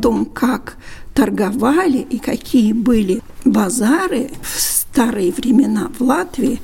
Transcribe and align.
Том, 0.00 0.24
как 0.24 0.76
торговали 1.14 1.98
и 1.98 2.18
какие 2.18 2.72
были 2.72 3.20
базары 3.44 4.30
в 4.42 4.58
старые 4.58 5.32
времена 5.32 5.90
в 5.98 6.02
Латвии, 6.02 6.60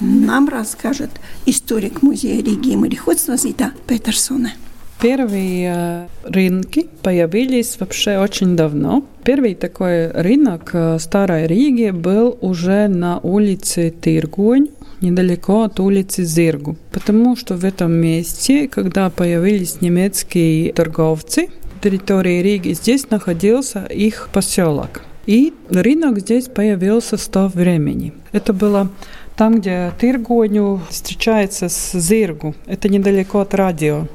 нам 0.00 0.48
расскажет 0.48 1.10
историк 1.46 2.02
музея 2.02 2.42
Риги 2.42 2.70
и 2.70 2.76
мореходства 2.76 3.36
Зита 3.36 3.72
Петерсона. 3.86 4.52
Первые 5.00 5.74
э, 5.74 6.06
рынки 6.24 6.88
появились 7.02 7.76
вообще 7.78 8.18
очень 8.18 8.56
давно. 8.56 9.04
Первый 9.24 9.54
такой 9.54 10.10
рынок 10.10 10.70
э, 10.72 10.98
Старой 10.98 11.46
Риги 11.46 11.90
был 11.90 12.38
уже 12.40 12.88
на 12.88 13.18
улице 13.18 13.92
Тиргонь, 14.00 14.68
недалеко 15.02 15.64
от 15.64 15.80
улицы 15.80 16.24
Зиргу. 16.24 16.76
Потому 16.92 17.36
что 17.36 17.56
в 17.56 17.64
этом 17.64 17.92
месте, 17.92 18.68
когда 18.68 19.10
появились 19.10 19.82
немецкие 19.82 20.72
торговцы, 20.72 21.48
территории 21.80 22.42
Риги, 22.42 22.72
здесь 22.72 23.10
находился 23.10 23.84
их 23.84 24.28
поселок. 24.32 25.02
И 25.26 25.54
рынок 25.68 26.20
здесь 26.20 26.46
появился 26.46 27.16
с 27.16 27.26
того 27.26 27.48
времени. 27.48 28.12
Это 28.32 28.52
было 28.52 28.88
там, 29.36 29.58
где 29.60 29.92
Тиргоню 30.00 30.80
встречается 30.88 31.68
с 31.68 31.92
Зиргу. 31.98 32.54
Это 32.66 32.88
недалеко 32.88 33.40
от 33.40 33.54
радио. 33.54 34.06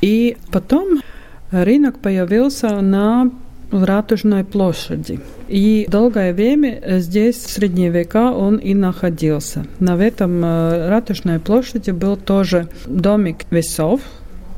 И 0.00 0.36
потом 0.50 1.00
рынок 1.50 1.98
появился 1.98 2.80
на 2.80 3.30
Ратушной 3.72 4.42
площади. 4.44 5.20
И 5.48 5.86
долгое 5.88 6.32
время 6.32 6.80
здесь, 6.98 7.36
в 7.36 7.50
средние 7.50 7.90
века, 7.90 8.32
он 8.32 8.56
и 8.56 8.74
находился. 8.74 9.64
На 9.78 9.94
этом 9.96 10.44
э, 10.44 10.88
Ратушной 10.88 11.38
площади 11.38 11.92
был 11.92 12.16
тоже 12.16 12.68
домик 12.86 13.44
весов, 13.50 14.00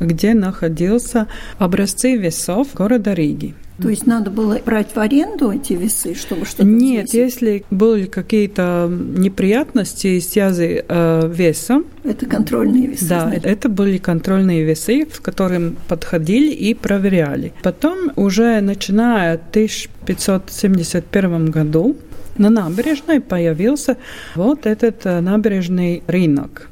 где 0.02 0.34
находился 0.34 1.28
образцы 1.58 2.16
весов 2.16 2.74
города 2.74 3.14
Риги. 3.14 3.54
То 3.80 3.88
есть 3.88 4.06
надо 4.06 4.30
было 4.30 4.58
брать 4.64 4.94
в 4.94 4.98
аренду 4.98 5.50
эти 5.50 5.72
весы, 5.72 6.14
чтобы 6.14 6.44
что-то 6.44 6.64
Нет, 6.64 7.06
взвесить? 7.06 7.34
если 7.34 7.64
были 7.70 8.06
какие-то 8.06 8.88
неприятности 8.90 10.20
в 10.20 10.24
связи 10.24 10.84
э, 10.86 11.30
весом. 11.32 11.86
Это 12.04 12.26
контрольные 12.26 12.88
весы. 12.88 13.08
Да, 13.08 13.22
значит. 13.22 13.46
это 13.46 13.68
были 13.68 13.98
контрольные 13.98 14.64
весы, 14.64 15.06
в 15.10 15.20
которым 15.20 15.76
подходили 15.88 16.52
и 16.52 16.74
проверяли. 16.74 17.52
Потом 17.62 18.12
уже 18.14 18.60
начиная 18.60 19.34
1571 19.34 21.50
году 21.50 21.96
на 22.38 22.50
набережной 22.50 23.20
появился 23.20 23.96
вот 24.34 24.66
этот 24.66 25.06
э, 25.06 25.20
набережный 25.20 26.02
рынок 26.06 26.68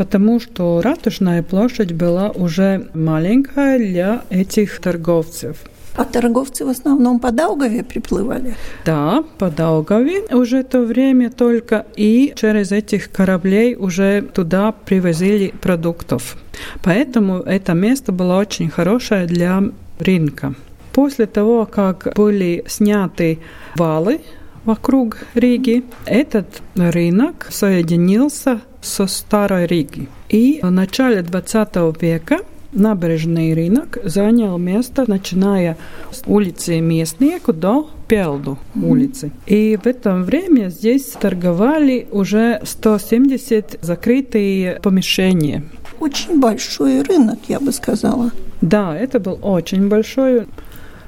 потому 0.00 0.40
что 0.40 0.80
ратушная 0.80 1.42
площадь 1.42 1.92
была 1.92 2.30
уже 2.30 2.88
маленькая 2.94 3.78
для 3.78 4.22
этих 4.30 4.80
торговцев. 4.80 5.58
А 5.94 6.06
торговцы 6.06 6.64
в 6.64 6.70
основном 6.70 7.20
по 7.20 7.30
Даугаве 7.30 7.84
приплывали? 7.84 8.56
Да, 8.86 9.22
по 9.36 9.50
Даугаве 9.50 10.22
уже 10.32 10.62
то 10.62 10.80
время 10.80 11.28
только, 11.30 11.84
и 11.96 12.32
через 12.34 12.72
этих 12.72 13.12
кораблей 13.12 13.76
уже 13.76 14.22
туда 14.22 14.72
привозили 14.72 15.52
продуктов. 15.60 16.38
Поэтому 16.82 17.40
это 17.40 17.74
место 17.74 18.10
было 18.10 18.38
очень 18.38 18.70
хорошее 18.70 19.26
для 19.26 19.62
рынка. 19.98 20.54
После 20.94 21.26
того, 21.26 21.66
как 21.66 22.14
были 22.16 22.64
сняты 22.68 23.38
валы 23.76 24.22
вокруг 24.64 25.18
Риги, 25.34 25.84
этот 26.06 26.62
рынок 26.74 27.48
соединился 27.50 28.62
со 28.80 29.06
Старой 29.06 29.66
Риги. 29.66 30.08
И 30.28 30.60
в 30.62 30.70
начале 30.70 31.22
20 31.22 32.00
века 32.00 32.38
набережный 32.72 33.52
рынок 33.54 33.98
занял 34.04 34.56
место, 34.58 35.04
начиная 35.08 35.76
с 36.12 36.22
улицы 36.26 36.78
Местnieku 36.78 37.52
до 37.52 37.90
Пелду 38.08 38.58
улицы. 38.74 39.30
И 39.46 39.78
в 39.82 39.86
это 39.86 40.14
время 40.16 40.68
здесь 40.68 41.04
торговали 41.20 42.06
уже 42.10 42.60
170 42.64 43.78
закрытые 43.82 44.80
помещения. 44.82 45.64
Очень 46.00 46.40
большой 46.40 47.02
рынок, 47.02 47.38
я 47.48 47.60
бы 47.60 47.72
сказала. 47.72 48.30
Да, 48.60 48.96
это 48.96 49.20
был 49.20 49.38
очень 49.42 49.88
большой. 49.88 50.46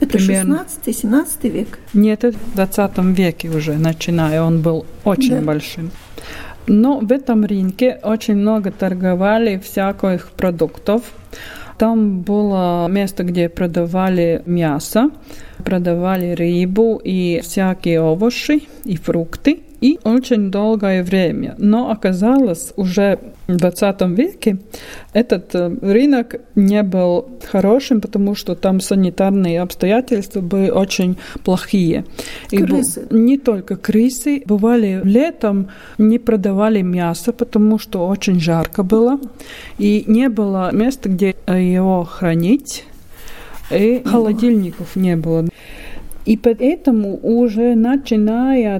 Это 0.00 0.18
Примерно. 0.18 0.66
16-17 0.84 1.48
век. 1.48 1.78
Нет, 1.94 2.24
это 2.24 2.36
в 2.36 2.54
20 2.56 2.98
веке 3.16 3.48
уже, 3.50 3.74
начиная, 3.74 4.42
он 4.42 4.60
был 4.60 4.84
очень 5.04 5.36
Да. 5.36 5.40
большим. 5.42 5.90
Но 6.66 7.00
в 7.00 7.10
этом 7.10 7.44
рынке 7.44 7.98
очень 8.02 8.36
много 8.36 8.70
торговали 8.70 9.58
всяких 9.58 10.30
продуктов. 10.30 11.02
Там 11.78 12.20
было 12.20 12.86
место, 12.88 13.24
где 13.24 13.48
продавали 13.48 14.42
мясо, 14.46 15.10
продавали 15.64 16.32
рыбу 16.32 17.00
и 17.02 17.40
всякие 17.42 18.00
овощи 18.00 18.62
и 18.84 18.96
фрукты. 18.96 19.60
И 19.82 19.98
очень 20.04 20.52
долгое 20.52 21.02
время. 21.02 21.56
Но 21.58 21.90
оказалось, 21.90 22.72
уже 22.76 23.18
в 23.48 23.56
20 23.56 24.00
веке 24.16 24.58
этот 25.12 25.52
э, 25.56 25.74
рынок 25.82 26.36
не 26.54 26.84
был 26.84 27.28
хорошим, 27.50 28.00
потому 28.00 28.36
что 28.36 28.54
там 28.54 28.80
санитарные 28.80 29.60
обстоятельства 29.60 30.40
были 30.40 30.70
очень 30.70 31.16
плохие. 31.44 32.04
И 32.52 32.58
Крысы. 32.58 33.08
не 33.10 33.38
только 33.38 33.74
крысы. 33.74 34.42
Бывали 34.46 35.00
летом 35.02 35.68
не 35.98 36.20
продавали 36.20 36.82
мясо, 36.82 37.32
потому 37.32 37.80
что 37.80 38.06
очень 38.06 38.38
жарко 38.38 38.84
было. 38.84 39.18
И 39.78 40.04
не 40.06 40.28
было 40.28 40.70
места, 40.72 41.08
где 41.08 41.34
э, 41.46 41.60
его 41.60 42.04
хранить. 42.04 42.84
И 43.72 44.02
холодильников 44.04 44.94
не 44.94 45.16
было. 45.16 45.48
И 46.24 46.36
поэтому 46.36 47.18
уже 47.22 47.74
начиная 47.74 48.78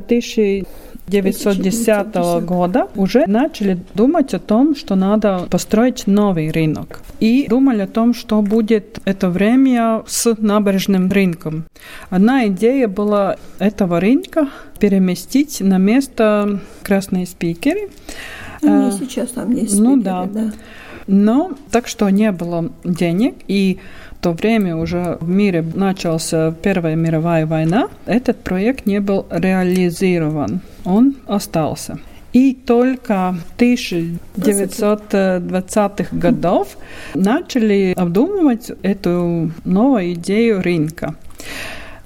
1910 1.08 2.44
года 2.46 2.88
уже 2.94 3.24
начали 3.26 3.78
думать 3.94 4.34
о 4.34 4.38
том, 4.38 4.74
что 4.76 4.94
надо 4.94 5.46
построить 5.50 6.06
новый 6.06 6.50
рынок. 6.50 7.00
И 7.20 7.46
думали 7.48 7.82
о 7.82 7.86
том, 7.86 8.14
что 8.14 8.40
будет 8.42 9.00
это 9.04 9.28
время 9.28 10.02
с 10.06 10.34
набережным 10.38 11.10
рынком. 11.10 11.64
Одна 12.10 12.46
идея 12.48 12.88
была 12.88 13.36
этого 13.58 14.00
рынка 14.00 14.48
переместить 14.78 15.60
на 15.60 15.78
место 15.78 16.60
Красной 16.82 17.26
Спикеры. 17.26 17.91
Ну, 18.62 18.86
А, 18.86 18.88
и 18.88 18.92
сейчас 18.92 19.30
там 19.30 19.50
есть 19.52 19.78
ну 19.78 19.96
спикеры, 19.96 20.02
да. 20.02 20.24
да. 20.26 20.52
Но 21.06 21.52
так 21.70 21.88
что 21.88 22.08
не 22.10 22.30
было 22.32 22.70
денег, 22.84 23.34
и 23.48 23.78
то 24.22 24.33
время 24.33 24.77
уже 24.77 25.19
в 25.21 25.28
мире 25.28 25.62
начался 25.75 26.55
Первая 26.62 26.94
мировая 26.94 27.44
война, 27.44 27.88
этот 28.06 28.43
проект 28.43 28.87
не 28.87 29.00
был 29.00 29.27
реализован, 29.31 30.60
он 30.84 31.16
остался. 31.27 31.99
И 32.33 32.55
только 32.55 33.34
в 33.34 33.43
1920-х 33.60 36.16
годов 36.16 36.78
начали 37.15 37.93
обдумывать 37.94 38.71
эту 38.83 39.51
новую 39.65 40.15
идею 40.15 40.63
рынка. 40.63 41.15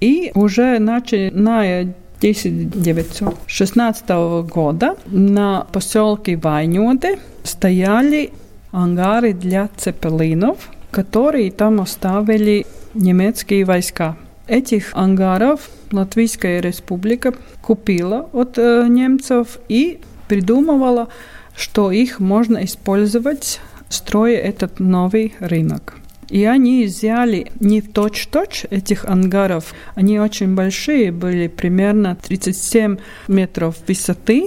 И 0.01 0.33
уже 0.35 0.81
начиная 0.81 1.95
1916 2.19 4.09
года 4.51 4.97
на 5.07 5.65
поселке 5.71 6.37
Вайнёде 6.37 7.21
стояли 7.45 8.33
ангары 8.73 9.33
для 9.33 9.69
цепелинов, 9.77 10.71
которые 10.97 11.51
там 11.51 11.83
оставили 11.83 12.65
немецкие 12.95 13.67
войска. 13.67 14.17
Этих 14.49 14.95
ангаров 14.95 15.69
Латвийская 15.93 16.61
республика 16.61 17.35
купила 17.61 18.31
от 18.33 18.57
э, 18.57 18.87
немцев 18.89 19.59
и 19.69 19.99
придумывала, 20.27 21.09
что 21.55 21.91
их 21.93 22.19
можно 22.19 22.65
использовать, 22.65 23.61
строя 23.91 24.39
этот 24.39 24.81
новый 24.81 25.35
рынок. 25.39 25.97
И 26.31 26.47
они 26.47 26.87
взяли 26.87 27.53
не 27.61 27.83
в 27.83 27.93
точь-точь 27.93 28.65
этих 28.71 29.05
ангаров. 29.05 29.75
Они 29.97 30.19
очень 30.19 30.55
большие, 30.55 31.13
были 31.13 31.49
примерно 31.49 32.17
37 32.17 32.97
метров 33.29 33.77
высоты. 33.87 34.47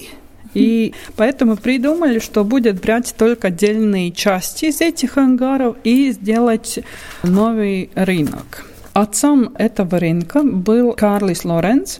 И 0.53 0.93
поэтому 1.15 1.57
придумали, 1.57 2.19
что 2.19 2.43
будет 2.43 2.81
брать 2.81 3.13
только 3.17 3.47
отдельные 3.47 4.11
части 4.11 4.65
из 4.65 4.81
этих 4.81 5.17
ангаров 5.17 5.77
и 5.83 6.11
сделать 6.11 6.79
новый 7.23 7.91
рынок. 7.95 8.65
Отцом 8.93 9.51
этого 9.55 9.99
рынка 9.99 10.41
был 10.43 10.93
Карлис 10.93 11.45
Лоренц. 11.45 11.99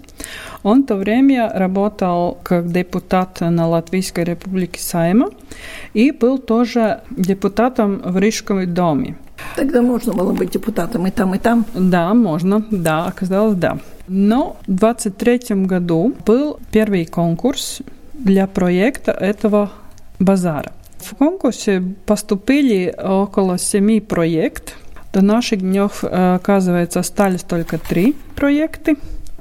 Он 0.63 0.83
в 0.83 0.87
то 0.87 0.95
время 0.95 1.51
работал 1.53 2.37
как 2.43 2.71
депутат 2.71 3.39
на 3.41 3.67
Латвийской 3.67 4.23
республике 4.23 4.81
Сайма 4.81 5.29
и 5.93 6.11
был 6.11 6.39
тоже 6.39 7.01
депутатом 7.11 8.01
в 8.03 8.17
Рижском 8.17 8.73
доме. 8.73 9.15
Тогда 9.55 9.81
можно 9.81 10.13
было 10.13 10.33
быть 10.33 10.51
депутатом 10.51 11.07
и 11.07 11.11
там, 11.11 11.35
и 11.35 11.37
там? 11.37 11.65
Да, 11.73 12.13
можно, 12.13 12.65
да, 12.71 13.05
оказалось, 13.05 13.55
да. 13.55 13.77
Но 14.07 14.57
в 14.67 14.73
23 14.73 15.65
году 15.65 16.13
был 16.25 16.59
первый 16.71 17.05
конкурс 17.05 17.81
для 18.19 18.47
проекта 18.47 19.11
этого 19.11 19.71
базара. 20.19 20.73
В 20.97 21.15
конкурсе 21.15 21.81
поступили 22.05 22.93
около 22.97 23.57
семи 23.57 24.01
проектов. 24.01 24.75
До 25.13 25.21
наших 25.23 25.61
дней, 25.61 25.87
э, 26.03 26.35
оказывается, 26.35 26.99
остались 26.99 27.41
только 27.41 27.77
три 27.77 28.15
проекта. 28.35 28.95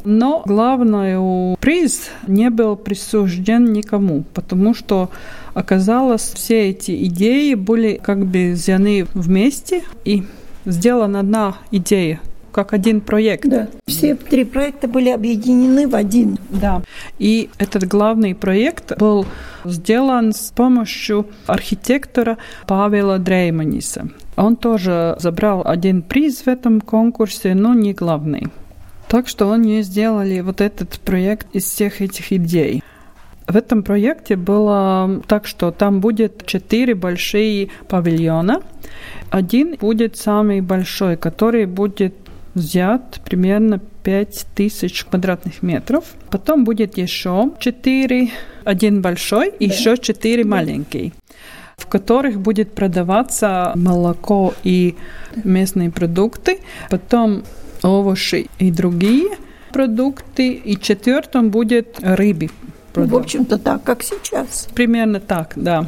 Но 0.05 0.43
главный 0.47 1.57
приз 1.61 2.11
не 2.27 2.51
был 2.51 2.77
присужден 2.77 3.73
никому, 3.73 4.25
потому 4.33 4.73
что 4.73 5.11
оказалось, 5.55 6.33
все 6.35 6.71
эти 6.71 7.05
идеи 7.07 7.55
были 7.55 8.01
как 8.03 8.25
бы 8.25 8.53
взяты 8.53 9.07
вместе 9.13 9.83
и 10.05 10.23
сделана 10.65 11.21
одна 11.21 11.57
идея 11.73 12.21
как 12.59 12.73
один 12.73 13.01
проект. 13.01 13.49
Да. 13.49 13.69
Все 13.87 14.17
три 14.17 14.45
проекта 14.45 14.89
были 14.89 15.11
объединены 15.11 15.87
в 15.87 15.95
один. 15.95 16.39
Да. 16.51 16.83
И 17.21 17.51
этот 17.59 17.85
главный 17.85 18.35
проект 18.35 18.99
был 18.99 19.27
сделан 19.65 20.33
с 20.33 20.51
помощью 20.51 21.29
архитектора 21.47 22.37
Павела 22.67 23.21
Дрейманиса. 23.21 24.09
Он 24.35 24.57
тоже 24.57 25.15
забрал 25.21 25.63
один 25.65 26.03
приз 26.03 26.41
в 26.41 26.49
этом 26.49 26.81
конкурсе, 26.81 27.55
но 27.55 27.75
не 27.75 27.93
главный. 27.93 28.49
Так 29.07 29.29
что 29.29 29.53
они 29.53 29.83
сделали 29.83 30.41
вот 30.41 30.61
этот 30.61 30.99
проект 30.99 31.47
из 31.55 31.63
всех 31.63 32.01
этих 32.01 32.33
идей. 32.33 32.83
В 33.47 33.57
этом 33.57 33.85
проекте 33.85 34.35
было 34.35 35.23
так, 35.29 35.47
что 35.47 35.71
там 35.71 36.01
будет 36.01 36.45
четыре 36.45 36.97
большие 36.97 37.69
павильона. 37.89 38.63
Один 39.31 39.77
будет 39.77 40.17
самый 40.17 40.61
большой, 40.61 41.17
который 41.17 41.65
будет 41.67 42.15
взят 42.59 43.21
примерно 43.25 43.81
5000 44.03 45.05
квадратных 45.05 45.63
метров. 45.63 46.05
Потом 46.31 46.65
будет 46.65 46.99
еще 46.99 47.53
четыре, 47.59 48.31
один 48.65 49.03
большой 49.03 49.53
и 49.59 49.69
да. 49.69 49.75
еще 49.75 49.97
четыре 49.97 50.45
да. 50.45 50.51
маленькие 50.51 51.13
в 51.77 51.87
которых 51.87 52.41
будет 52.41 52.75
продаваться 52.75 53.71
молоко 53.77 54.53
и 54.65 54.97
местные 55.45 55.91
продукты. 55.91 56.59
Потом 56.91 57.45
овощи 57.83 58.49
и 58.59 58.73
другие 58.73 59.37
продукты. 59.73 60.53
И 60.53 60.77
четвертым 60.77 61.49
будет 61.51 61.97
рыбы. 62.01 62.51
В 62.95 63.17
общем-то 63.17 63.59
так, 63.59 63.83
как 63.85 64.03
сейчас. 64.03 64.69
Примерно 64.75 65.21
так, 65.21 65.53
да. 65.57 65.87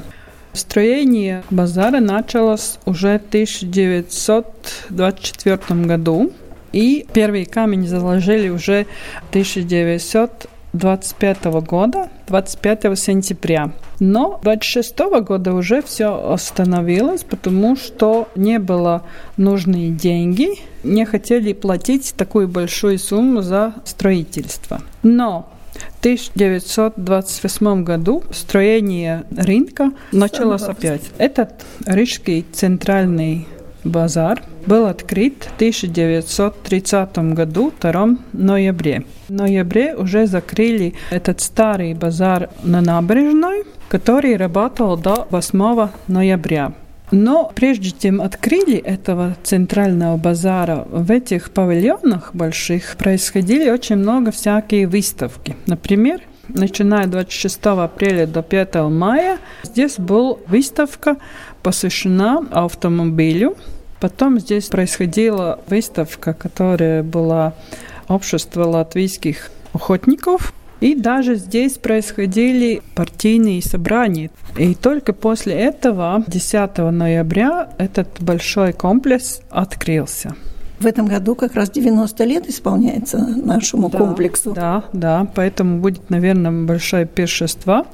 Строение 0.53 1.43
базара 1.51 2.01
началось 2.01 2.79
уже 2.85 3.19
в 3.19 3.27
1924 3.29 5.59
году. 5.87 6.33
И 6.73 7.07
первый 7.13 7.45
камень 7.45 7.87
заложили 7.87 8.49
уже 8.49 8.87
1925 9.31 11.45
года, 11.67 12.09
25 12.29 12.99
сентября. 12.99 13.73
Но 13.99 14.41
26 14.43 14.99
года 15.23 15.53
уже 15.53 15.83
все 15.83 16.33
остановилось, 16.33 17.25
потому 17.25 17.77
что 17.77 18.29
не 18.35 18.59
было 18.59 19.03
нужные 19.37 19.91
деньги, 19.91 20.49
не 20.85 21.05
хотели 21.05 21.53
платить 21.53 22.15
такую 22.17 22.49
большую 22.49 22.99
сумму 22.99 23.43
за 23.43 23.75
строительство. 23.85 24.81
Но 25.03 25.51
в 25.73 26.01
1928 26.01 27.85
году 27.85 28.23
строение 28.33 29.25
рынка 29.37 29.93
началось 30.13 30.63
опять. 30.63 31.03
Этот 31.19 31.51
Рижский 31.87 32.47
центральный 32.53 33.47
базар 33.85 34.43
был 34.67 34.87
открыт 34.87 35.45
в 35.45 35.55
1930 35.57 37.19
году, 37.35 37.73
2 37.81 38.09
ноябре. 38.33 39.05
В 39.29 39.33
ноябре 39.33 39.95
уже 39.95 40.27
закрыли 40.27 40.95
этот 41.11 41.41
старый 41.41 41.95
базар 41.95 42.51
на 42.63 42.81
набережной, 42.81 43.65
который 43.89 44.37
работал 44.37 44.97
до 44.97 45.27
8 45.31 45.89
ноября. 46.09 46.73
Но 47.11 47.51
прежде 47.55 47.91
чем 47.91 48.21
открыли 48.21 48.77
этого 48.77 49.37
центрального 49.43 50.17
базара, 50.17 50.87
в 50.89 51.11
этих 51.11 51.51
павильонах 51.51 52.35
больших 52.35 52.97
происходили 52.97 53.69
очень 53.69 53.97
много 53.97 54.31
всякие 54.31 54.87
выставки. 54.87 55.57
Например, 55.67 56.21
начиная 56.49 57.07
26 57.07 57.59
апреля 57.67 58.27
до 58.27 58.43
5 58.43 58.75
мая, 58.91 59.39
здесь 59.65 59.99
была 59.99 60.37
выставка, 60.47 61.17
посвящена 61.63 62.47
автомобилю. 62.51 63.57
Потом 64.01 64.41
здесь 64.41 64.67
происходила 64.69 65.61
выставка, 65.69 66.33
которая 66.33 67.03
была 67.03 67.55
общество 68.09 68.65
латвийских 68.65 69.51
охотников. 69.73 70.53
И 70.81 70.95
даже 70.95 71.35
здесь 71.35 71.77
происходили 71.77 72.83
партийные 72.95 73.63
собрания. 73.63 74.31
И 74.57 74.75
только 74.75 75.13
после 75.13 75.53
этого, 75.53 76.25
10 76.27 76.79
ноября, 76.79 77.69
этот 77.77 78.09
большой 78.21 78.73
комплекс 78.73 79.43
открылся. 79.51 80.35
В 80.81 80.87
этом 80.87 81.07
году 81.07 81.35
как 81.35 81.55
раз 81.55 81.71
90 81.71 82.25
лет 82.25 82.49
исполняется 82.49 83.19
нашему 83.19 83.91
да, 83.91 83.99
комплексу. 83.99 84.53
Да, 84.53 84.85
да, 84.95 85.27
поэтому 85.35 85.79
будет, 85.81 86.09
наверное, 86.09 86.65
большое 86.65 87.05
пиршество. 87.05 87.85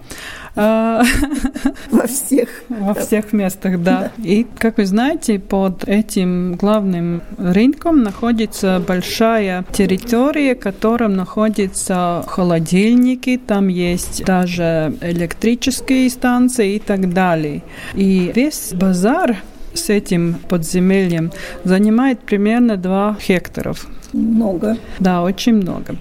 А, 0.57 1.03
Во 1.91 2.07
всех. 2.07 2.49
Во 2.69 2.95
всех 2.95 3.33
местах, 3.33 3.83
да. 3.83 4.11
И, 4.19 4.47
как 4.59 4.79
вы 4.79 4.87
знаете, 4.87 5.39
под 5.39 5.85
этим 5.87 6.55
главным 6.55 7.23
рынком 7.37 8.03
находится 8.03 8.83
большая 8.87 9.65
территория, 9.73 10.55
в 10.55 10.61
котором 10.61 11.15
находятся 11.15 12.25
холодильники, 12.27 13.39
там 13.45 13.69
есть 13.69 14.25
даже 14.25 14.95
электрические 15.03 16.09
станции 16.09 16.77
и 16.77 16.79
так 16.79 17.13
далее. 17.13 17.63
И 17.95 18.33
весь 18.35 18.73
базар 18.73 19.37
с 19.75 19.91
этим 19.91 20.37
подземельем 20.49 21.33
занимает 21.65 22.21
примерно 22.21 22.77
2 22.77 23.19
гектаров. 23.29 23.87
Много. 24.13 24.79
Да, 24.99 25.23
очень 25.23 25.55
много. 25.57 25.97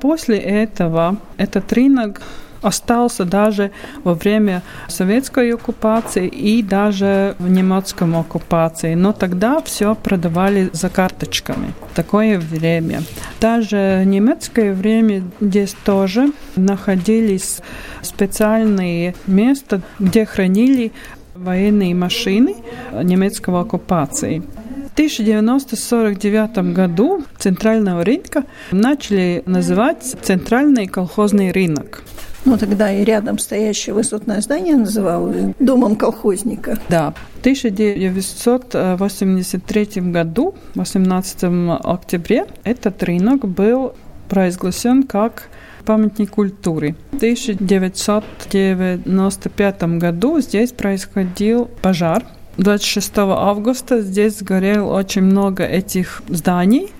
После 0.00 0.36
этого 0.36 1.16
этот 1.38 1.72
рынок 1.72 2.20
остался 2.64 3.24
даже 3.24 3.70
во 4.02 4.14
время 4.14 4.62
советской 4.88 5.52
оккупации 5.54 6.26
и 6.26 6.62
даже 6.62 7.36
в 7.38 7.48
немецком 7.48 8.16
оккупации. 8.16 8.94
Но 8.94 9.12
тогда 9.12 9.60
все 9.60 9.94
продавали 9.94 10.70
за 10.72 10.88
карточками. 10.88 11.74
Такое 11.94 12.38
время. 12.38 13.02
Даже 13.40 14.00
в 14.02 14.06
немецкое 14.06 14.72
время 14.72 15.22
здесь 15.40 15.76
тоже 15.84 16.32
находились 16.56 17.60
специальные 18.02 19.14
места, 19.26 19.82
где 19.98 20.24
хранили 20.24 20.92
военные 21.34 21.94
машины 21.94 22.56
немецкого 23.02 23.60
оккупации. 23.60 24.42
В 24.88 24.92
1949 24.94 26.72
году 26.72 27.24
центрального 27.38 28.04
рынка 28.04 28.44
начали 28.70 29.42
называть 29.44 30.16
центральный 30.22 30.86
колхозный 30.86 31.50
рынок. 31.50 32.04
Ну, 32.44 32.58
тогда 32.58 32.92
и 32.92 33.04
рядом 33.04 33.38
стоящее 33.38 33.94
высотное 33.94 34.40
здание 34.40 34.76
называлось 34.76 35.54
домом 35.58 35.96
колхозника. 35.96 36.78
Да. 36.88 37.14
В 37.36 37.40
1983 37.40 39.86
году, 40.10 40.54
18 40.74 41.44
октября, 41.82 42.46
этот 42.64 43.02
рынок 43.02 43.46
был 43.46 43.94
провозглашен 44.28 45.04
как 45.04 45.48
памятник 45.84 46.30
культуры. 46.30 46.94
В 47.12 47.16
1995 47.16 49.82
году 49.98 50.40
здесь 50.40 50.72
происходил 50.72 51.68
пожар. 51.82 52.24
26 52.56 53.18
августа 53.18 54.00
здесь 54.00 54.38
сгорел 54.38 54.88
очень 54.88 55.22
много 55.22 55.64
этих 55.64 56.22
зданий, 56.28 56.92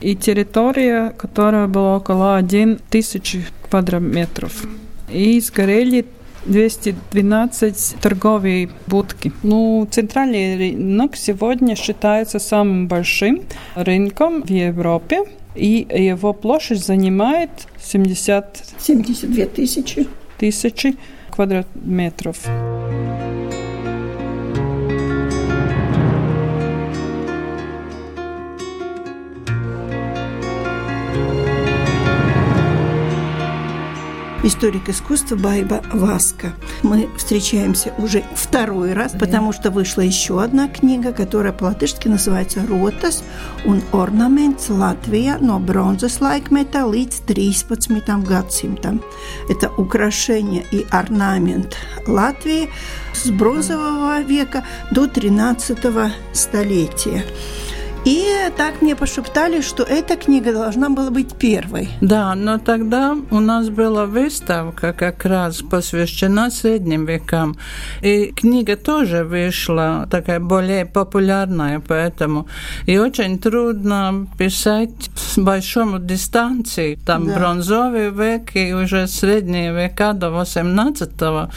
и 0.00 0.16
территория, 0.16 1.10
которая 1.10 1.66
была 1.66 1.96
около 1.96 2.36
1 2.36 2.78
тысячи 2.90 3.44
квадратметров 3.68 4.64
и 5.12 5.40
сгорели 5.40 6.06
212 6.46 7.96
торговые 8.00 8.70
будки. 8.86 9.32
Ну, 9.42 9.86
центральный 9.90 10.56
рынок 10.56 11.16
сегодня 11.16 11.76
считается 11.76 12.38
самым 12.38 12.88
большим 12.88 13.42
рынком 13.74 14.42
в 14.42 14.50
Европе, 14.50 15.24
и 15.54 15.86
его 15.90 16.32
площадь 16.32 16.84
занимает 16.84 17.50
70... 17.80 18.74
72 18.78 19.46
тысячи. 19.46 20.06
Тысячи 20.38 20.96
квадратметров. 21.30 22.38
Историк 34.42 34.88
искусства 34.88 35.36
Байба 35.36 35.82
Васка. 35.92 36.52
Мы 36.82 37.08
встречаемся 37.16 37.92
уже 37.98 38.24
второй 38.34 38.92
раз, 38.92 39.12
потому 39.12 39.52
что 39.52 39.70
вышла 39.70 40.00
еще 40.00 40.42
одна 40.42 40.68
книга, 40.68 41.12
которая 41.12 41.52
по-латышски 41.52 42.08
называется 42.08 42.66
«Ротас 42.66 43.22
un 43.64 43.82
ornaments 43.92 44.68
Латвия 44.68 45.38
но 45.40 45.58
бронзas 45.58 46.20
laikmeta 46.20 46.84
līdz 46.84 47.22
13 47.26 48.24
gadsimtam». 48.26 49.00
Это 49.48 49.70
украшение 49.70 50.64
и 50.72 50.84
орнамент 50.90 51.76
Латвии 52.06 52.68
с 53.14 53.30
бронзового 53.30 54.22
века 54.22 54.64
до 54.90 55.06
13 55.06 55.78
столетия. 56.32 57.24
И 58.04 58.26
так 58.56 58.82
мне 58.82 58.96
пошептали, 58.96 59.60
что 59.60 59.84
эта 59.84 60.16
книга 60.16 60.52
должна 60.52 60.90
была 60.90 61.10
быть 61.10 61.36
первой. 61.36 61.88
Да, 62.00 62.34
но 62.34 62.58
тогда 62.58 63.16
у 63.30 63.38
нас 63.38 63.68
была 63.68 64.06
выставка 64.06 64.92
как 64.92 65.24
раз 65.24 65.62
посвящена 65.62 66.50
средним 66.50 67.06
векам. 67.06 67.56
И 68.02 68.32
книга 68.34 68.76
тоже 68.76 69.22
вышла 69.22 70.08
такая 70.10 70.40
более 70.40 70.84
популярная, 70.84 71.80
поэтому 71.80 72.48
и 72.86 72.98
очень 72.98 73.38
трудно 73.38 74.26
писать 74.36 75.10
с 75.14 75.38
большой 75.38 76.00
дистанции. 76.00 76.98
Там 77.06 77.28
да. 77.28 77.36
бронзовый 77.36 78.10
век 78.10 78.56
и 78.56 78.74
уже 78.74 79.06
средние 79.06 79.72
века 79.72 80.12
до 80.12 80.30
18 80.30 81.10
-го. 81.10 81.50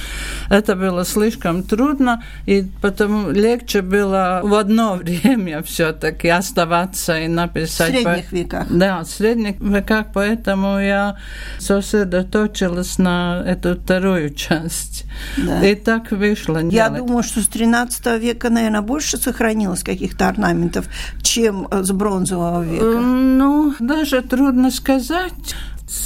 Это 0.51 0.75
было 0.75 1.05
слишком 1.05 1.63
трудно, 1.63 2.21
и 2.45 2.65
потому 2.81 3.31
легче 3.31 3.81
было 3.81 4.41
в 4.43 4.53
одно 4.53 4.95
время 5.03 5.63
все-таки 5.63 6.34
оставаться 6.37 7.19
и 7.19 7.27
написать. 7.27 7.93
В 7.93 8.01
средних 8.01 8.29
по... 8.29 8.35
веках. 8.35 8.67
Да, 8.69 9.03
в 9.03 9.07
средних 9.07 9.59
веках, 9.59 10.07
поэтому 10.13 10.79
я 10.79 11.17
сосредоточилась 11.59 12.97
на 12.97 13.43
эту 13.45 13.75
вторую 13.75 14.33
часть. 14.33 15.05
Да. 15.37 15.65
И 15.65 15.75
так 15.75 16.11
вышло. 16.11 16.57
Я 16.57 16.89
делать. 16.89 16.97
думаю, 16.97 17.23
что 17.23 17.41
с 17.41 17.47
13 17.47 18.21
века, 18.21 18.49
наверное, 18.49 18.81
больше 18.81 19.17
сохранилось 19.17 19.83
каких-то 19.83 20.27
орнаментов, 20.27 20.87
чем 21.21 21.67
с 21.71 21.91
бронзового 21.91 22.63
века. 22.63 22.99
Ну, 22.99 23.73
даже 23.79 24.21
трудно 24.21 24.71
сказать 24.71 25.55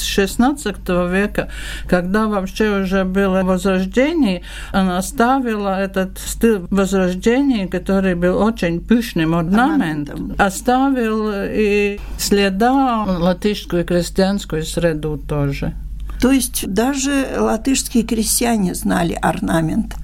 16 0.02 0.78
века, 1.10 1.50
когда 1.88 2.28
вообще 2.28 2.82
уже 2.82 3.04
было 3.04 3.42
возрождение, 3.44 4.44
она 4.72 4.98
оставила 4.98 5.80
этот 5.80 6.18
стиль 6.20 6.62
возрождения, 6.70 7.68
который 7.68 8.16
был 8.16 8.42
очень 8.42 8.80
пышным 8.80 9.36
орнаментом, 9.36 10.36
оставил 10.38 11.32
и 11.34 12.00
следа 12.18 13.04
латышскую 13.04 13.86
крестьянскую 13.86 14.64
среду 14.64 15.18
тоже. 15.18 15.74
То 16.20 16.32
есть 16.32 16.68
даже 16.68 17.28
латышские 17.38 18.04
крестьяне 18.04 18.76
знали 18.76 19.14
орнамент. 19.14 19.96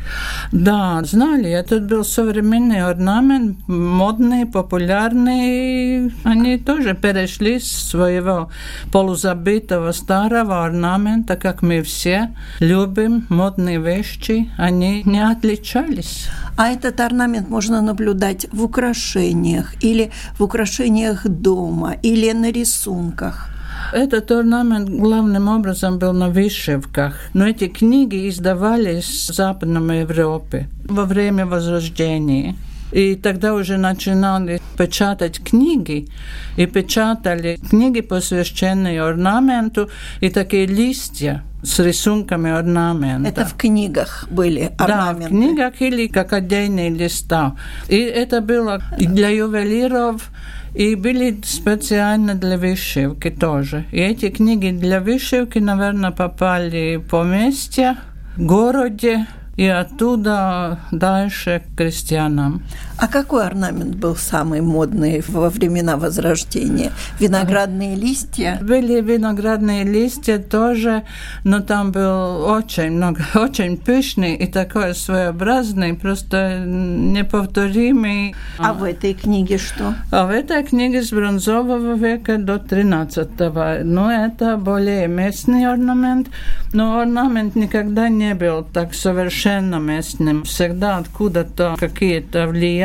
Да, 0.52 1.02
знали. 1.04 1.50
Это 1.50 1.80
был 1.80 2.06
современный 2.06 2.82
орнамент, 2.82 3.68
модный, 3.68 4.46
популярный. 4.46 6.14
Они 6.24 6.58
тоже 6.58 6.94
перешли 6.94 7.60
с 7.60 7.70
своего 7.90 8.50
полузабытого 8.92 9.92
старого 9.92 10.66
орнамента, 10.66 11.36
как 11.36 11.62
мы 11.62 11.82
все 11.82 12.34
любим 12.60 13.26
модные 13.30 13.80
вещи. 13.80 14.50
Они 14.58 15.04
не 15.04 15.20
отличались. 15.20 16.30
А 16.58 16.70
этот 16.70 17.02
орнамент 17.02 17.50
можно 17.50 17.82
наблюдать 17.82 18.48
в 18.54 18.64
украшениях 18.64 19.74
или 19.84 20.12
в 20.40 20.44
украшениях 20.44 21.28
дома 21.28 21.96
или 22.02 22.32
на 22.32 22.52
рисунках. 22.52 23.55
Этот 23.96 24.30
орнамент 24.30 24.90
главным 24.90 25.48
образом 25.48 26.00
был 26.00 26.12
на 26.12 26.28
вышивках, 26.28 27.14
но 27.34 27.48
эти 27.48 27.70
книги 27.70 28.28
издавались 28.28 29.06
в 29.06 29.34
Западной 29.34 30.02
Европе 30.02 30.68
во 30.84 31.06
время 31.06 31.46
Возрождения. 31.46 32.56
И 32.92 33.16
тогда 33.16 33.54
уже 33.54 33.78
начинали 33.78 34.62
печатать 34.78 35.44
книги, 35.44 36.08
и 36.56 36.66
печатали 36.66 37.60
книги, 37.70 38.02
посвященные 38.02 39.02
орнаменту, 39.02 39.90
и 40.22 40.30
такие 40.30 40.66
листья 40.66 41.44
с 41.64 41.80
рисунками 41.80 42.52
орнамента. 42.52 43.30
Это 43.30 43.46
в 43.46 43.56
книгах 43.56 44.28
были 44.30 44.72
орнаменты? 44.78 45.22
Да, 45.22 45.26
в 45.26 45.30
книгах 45.30 45.82
или 45.82 46.08
как 46.08 46.34
отдельные 46.34 46.90
листа. 46.90 47.56
И 47.90 47.98
это 47.98 48.42
было 48.42 48.82
для 48.98 49.30
ювелиров, 49.30 50.30
и 50.76 50.96
были 50.96 51.42
специально 51.44 52.36
для 52.36 52.58
вышивки 52.58 53.30
тоже. 53.30 53.86
И 53.92 53.98
эти 53.98 54.30
книги 54.30 54.72
для 54.72 55.00
вышивки, 55.00 55.58
наверное, 55.58 56.12
попали 56.12 56.98
в 56.98 57.10
поместья, 57.10 57.98
городе, 58.38 59.26
и 59.58 59.68
оттуда 59.68 60.80
дальше 60.92 61.62
к 61.66 61.78
крестьянам. 61.78 62.62
А 62.98 63.08
какой 63.10 63.46
орнамент 63.46 63.96
был 63.96 64.16
самый 64.16 64.62
модный 64.62 65.22
во 65.28 65.50
времена 65.50 65.98
Возрождения? 65.98 66.94
Виноградные 67.20 67.96
листья? 67.96 68.58
Были 68.62 69.02
виноградные 69.02 69.84
листья 69.84 70.38
тоже, 70.38 71.04
но 71.44 71.60
там 71.60 71.92
был 71.92 72.46
очень 72.46 72.92
много, 72.92 73.22
очень 73.36 73.76
пышный 73.76 74.36
и 74.36 74.48
такой 74.48 74.96
своеобразный, 74.96 75.94
просто 75.94 76.64
неповторимый. 76.66 78.34
А 78.60 78.74
в 78.74 78.84
этой 78.84 79.14
книге 79.14 79.58
что? 79.58 79.94
А 80.12 80.26
в 80.26 80.30
этой 80.30 80.64
книге 80.64 81.02
с 81.02 81.12
бронзового 81.12 81.96
века 81.96 82.38
до 82.38 82.60
13 82.60 83.30
-го. 83.30 83.84
Ну, 83.84 84.10
это 84.10 84.56
более 84.56 85.08
местный 85.08 85.66
орнамент, 85.66 86.30
но 86.72 87.02
орнамент 87.02 87.56
никогда 87.56 88.08
не 88.08 88.36
был 88.36 88.64
так 88.64 88.94
совершенно 88.94 89.80
местным. 89.80 90.44
Всегда 90.44 90.98
откуда-то 90.98 91.76
какие-то 91.78 92.48
влияния 92.48 92.85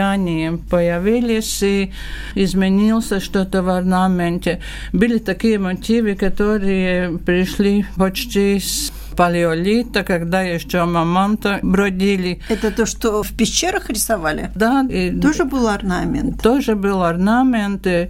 появились 0.70 1.62
и 1.62 1.92
изменился 2.34 3.20
что-то 3.20 3.62
в 3.62 3.68
орнаменте. 3.68 4.60
Были 4.92 5.18
такие 5.18 5.58
мотивы, 5.58 6.14
которые 6.14 7.18
пришли 7.18 7.84
почти 7.96 8.58
с 8.60 8.92
палеолита, 9.16 10.02
когда 10.02 10.40
еще 10.40 10.84
мамонта 10.84 11.58
бродили. 11.62 12.40
Это 12.48 12.70
то, 12.70 12.86
что 12.86 13.22
в 13.22 13.32
пещерах 13.36 13.90
рисовали? 13.90 14.50
Да. 14.54 14.86
И 14.90 15.10
тоже 15.20 15.44
был 15.44 15.68
орнамент? 15.68 16.42
Тоже 16.42 16.74
был 16.74 17.02
орнамент, 17.02 17.86
и, 17.86 18.08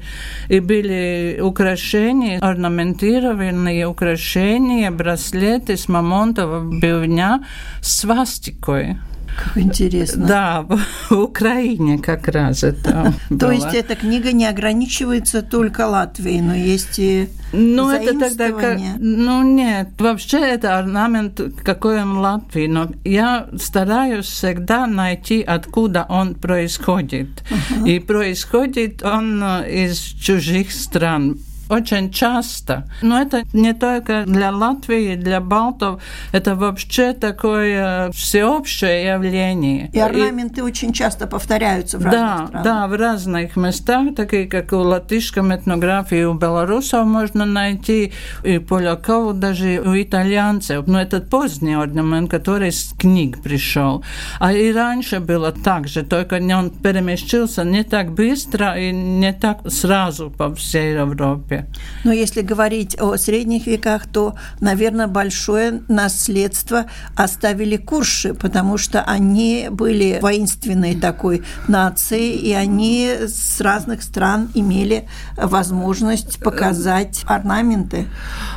и 0.49 0.61
были 0.61 1.41
украшения, 1.43 2.39
орнаментированные 2.39 3.87
украшения, 3.87 4.91
браслеты 4.91 5.77
с 5.77 5.89
мамонтового 5.89 6.79
бивня 6.81 7.41
с 7.83 8.01
свастикой. 8.01 8.99
Как 9.37 9.57
интересно. 9.57 10.27
Да, 10.27 10.67
в 11.09 11.15
Украине 11.15 11.99
как 11.99 12.29
раз 12.29 12.63
это 12.65 13.13
То 13.39 13.51
есть 13.51 13.75
эта 13.75 13.95
книга 13.95 14.33
не 14.33 14.47
ограничивается 14.47 15.43
только 15.43 15.87
Латвией, 15.87 16.41
но 16.41 16.55
есть 16.55 16.99
и 16.99 17.29
ну, 17.53 17.91
это 17.91 18.19
тогда 18.19 18.53
как... 18.53 18.79
Ну, 18.99 19.43
нет, 19.43 19.89
вообще 19.99 20.39
это 20.39 20.79
орнамент, 20.79 21.41
какой 21.65 22.01
он 22.03 22.19
Латвии, 22.19 22.67
но 22.67 22.91
я 23.05 23.49
стараюсь 23.59 24.27
всегда 24.27 24.87
найти, 24.87 25.43
откуда 25.43 26.07
он 26.09 26.37
происходит. 26.37 27.29
Uh-huh. 27.51 27.89
И 27.89 27.99
происходит 27.99 29.03
он 29.03 29.43
из 29.65 29.99
чужих 29.99 30.71
стран 30.71 31.39
очень 31.71 32.11
часто. 32.11 32.85
Но 33.01 33.21
это 33.21 33.43
не 33.53 33.73
только 33.73 34.25
для 34.27 34.51
Латвии, 34.51 35.15
для 35.15 35.41
Балтов, 35.41 36.03
это 36.33 36.55
вообще 36.55 37.13
такое 37.13 38.11
всеобщее 38.11 39.07
явление. 39.07 39.91
И 39.93 39.99
орнаменты 39.99 40.61
и... 40.61 40.65
очень 40.65 40.93
часто 40.93 41.27
повторяются 41.27 41.99
в 41.99 42.05
разных 42.05 42.21
да, 42.21 42.47
странах. 42.47 42.65
Да, 42.65 42.87
в 42.89 42.95
разных 42.95 43.57
местах, 43.57 44.15
такие 44.17 44.47
как 44.47 44.73
у 44.73 44.79
латышском 44.79 45.55
этнографии, 45.55 46.25
у 46.25 46.35
белорусов 46.35 47.07
можно 47.07 47.45
найти, 47.45 48.13
и 48.45 48.59
поляков, 48.59 49.39
даже 49.39 49.81
у 49.81 49.95
итальянцев. 49.95 50.87
Но 50.87 51.01
этот 51.01 51.31
поздний 51.31 51.75
орнамент, 51.75 52.31
который 52.31 52.73
с 52.73 52.93
книг 52.99 53.43
пришел. 53.43 54.05
А 54.41 54.53
и 54.53 54.73
раньше 54.73 55.21
было 55.21 55.53
так 55.53 55.89
же, 55.89 56.03
только 56.03 56.37
он 56.37 56.71
перемещился 56.71 57.65
не 57.65 57.85
так 57.85 58.13
быстро 58.13 58.77
и 58.77 58.93
не 58.93 59.33
так 59.33 59.61
сразу 59.71 60.31
по 60.31 60.55
всей 60.55 60.95
Европе. 60.95 61.60
Но 62.05 62.13
если 62.13 62.43
говорить 62.43 62.97
о 63.01 63.17
средних 63.17 63.67
веках, 63.67 64.07
то, 64.07 64.35
наверное, 64.61 65.07
большое 65.07 65.83
наследство 65.89 66.87
оставили 67.17 67.77
курши, 67.77 68.35
потому 68.35 68.79
что 68.79 69.03
они 69.03 69.69
были 69.71 70.19
воинственной 70.21 70.95
такой 70.95 71.43
нацией, 71.69 72.37
и 72.37 72.53
они 72.53 73.09
с 73.27 73.61
разных 73.61 74.03
стран 74.03 74.51
имели 74.55 75.07
возможность 75.37 76.43
показать 76.43 77.23
орнаменты. 77.27 78.07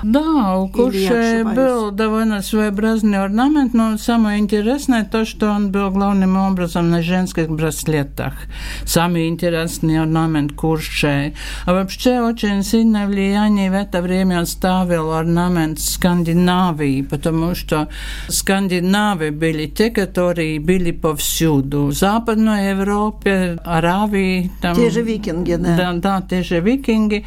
Да, 0.04 0.58
у 0.58 0.70
курши 0.70 1.44
был 1.44 1.92
довольно 1.92 2.42
своеобразный 2.42 3.20
орнамент, 3.20 3.74
но 3.74 3.98
самое 3.98 4.40
интересное 4.40 5.04
то, 5.04 5.26
что 5.26 5.50
он 5.50 5.72
был 5.72 5.90
главным 5.92 6.38
образом 6.38 6.90
на 6.90 7.02
женских 7.02 7.50
браслетах. 7.50 8.34
Самый 8.86 9.28
интересный 9.28 10.00
орнамент 10.00 10.54
куршей. 10.54 11.36
А 11.66 11.74
вообще 11.74 12.22
очень 12.22 12.64
сильно 12.64 12.93
сильное 12.93 13.07
влияние 13.07 13.71
в 13.71 13.75
это 13.75 14.03
время 14.03 14.41
оставил 14.41 15.13
орнамент 15.13 15.81
Скандинавии, 15.81 17.03
потому 17.03 17.55
что 17.55 17.89
Скандинавы 18.29 19.31
были 19.31 19.67
те, 19.67 19.91
которые 19.91 20.61
были 20.61 20.93
повсюду. 20.93 21.87
В 21.87 21.93
Западной 21.93 22.71
Европе, 22.71 23.59
Аравии. 23.65 24.51
Там, 24.61 24.77
те 24.77 24.91
же 24.91 25.03
викинги, 25.03 25.55
да. 25.55 25.77
Да, 25.77 25.93
да, 25.95 26.23
те 26.29 26.43
же 26.43 26.61
викинги. 26.61 27.25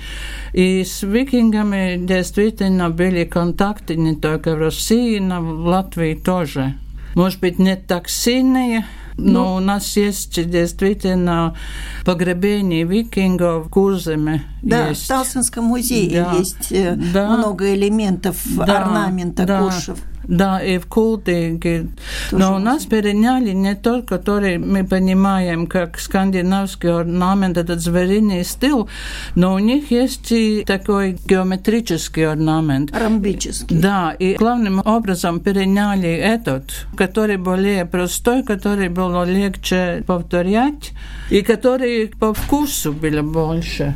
И 0.53 0.83
с 0.83 1.01
викингами 1.01 1.97
действительно 1.97 2.89
были 2.89 3.25
контакты 3.25 3.95
не 3.95 4.15
только 4.15 4.55
в 4.55 4.59
России, 4.59 5.17
но 5.19 5.41
в 5.41 5.65
Латвии 5.65 6.13
тоже. 6.13 6.75
Может 7.15 7.39
быть, 7.39 7.57
не 7.59 7.75
так 7.75 8.09
сильные, 8.09 8.85
но 9.18 9.44
ну, 9.44 9.54
у 9.54 9.60
нас 9.60 9.96
есть 9.96 10.48
действительно 10.50 11.56
погребение 12.04 12.84
викингов 12.84 13.66
в 13.66 13.70
Курземе. 13.70 14.42
Да, 14.62 14.88
есть. 14.88 15.04
в 15.04 15.08
Талсинском 15.08 15.64
музее 15.64 16.24
да, 16.24 16.32
есть 16.32 16.70
э, 16.70 16.96
да, 16.96 17.36
много 17.36 17.74
элементов 17.74 18.36
да, 18.44 18.82
орнамента 18.82 19.46
да, 19.46 19.62
куршев. 19.62 19.98
Да, 20.28 20.60
и 20.60 20.78
в 20.78 20.86
Култиге. 20.86 21.88
Но 22.32 22.56
у 22.56 22.58
нас 22.58 22.84
переняли 22.86 23.52
не 23.52 23.74
только, 23.74 24.16
который 24.18 24.58
мы 24.58 24.84
понимаем, 24.84 25.66
как 25.66 25.98
скандинавский 25.98 26.90
орнамент, 26.90 27.56
этот 27.56 27.80
звериный 27.80 28.44
стиль, 28.44 28.86
но 29.34 29.54
у 29.54 29.58
них 29.58 29.90
есть 29.90 30.32
и 30.32 30.64
такой 30.66 31.18
геометрический 31.26 32.26
орнамент. 32.26 32.96
Ромбический. 32.96 33.78
Да, 33.78 34.14
и 34.18 34.34
главным 34.34 34.80
образом 34.84 35.40
переняли 35.40 36.10
этот, 36.10 36.86
который 36.96 37.36
более 37.36 37.84
простой, 37.84 38.42
который 38.42 38.88
было 38.88 39.24
легче 39.24 40.02
повторять, 40.06 40.92
и 41.30 41.42
который 41.42 42.08
по 42.08 42.32
вкусу 42.32 42.92
было 42.92 43.22
больше. 43.22 43.94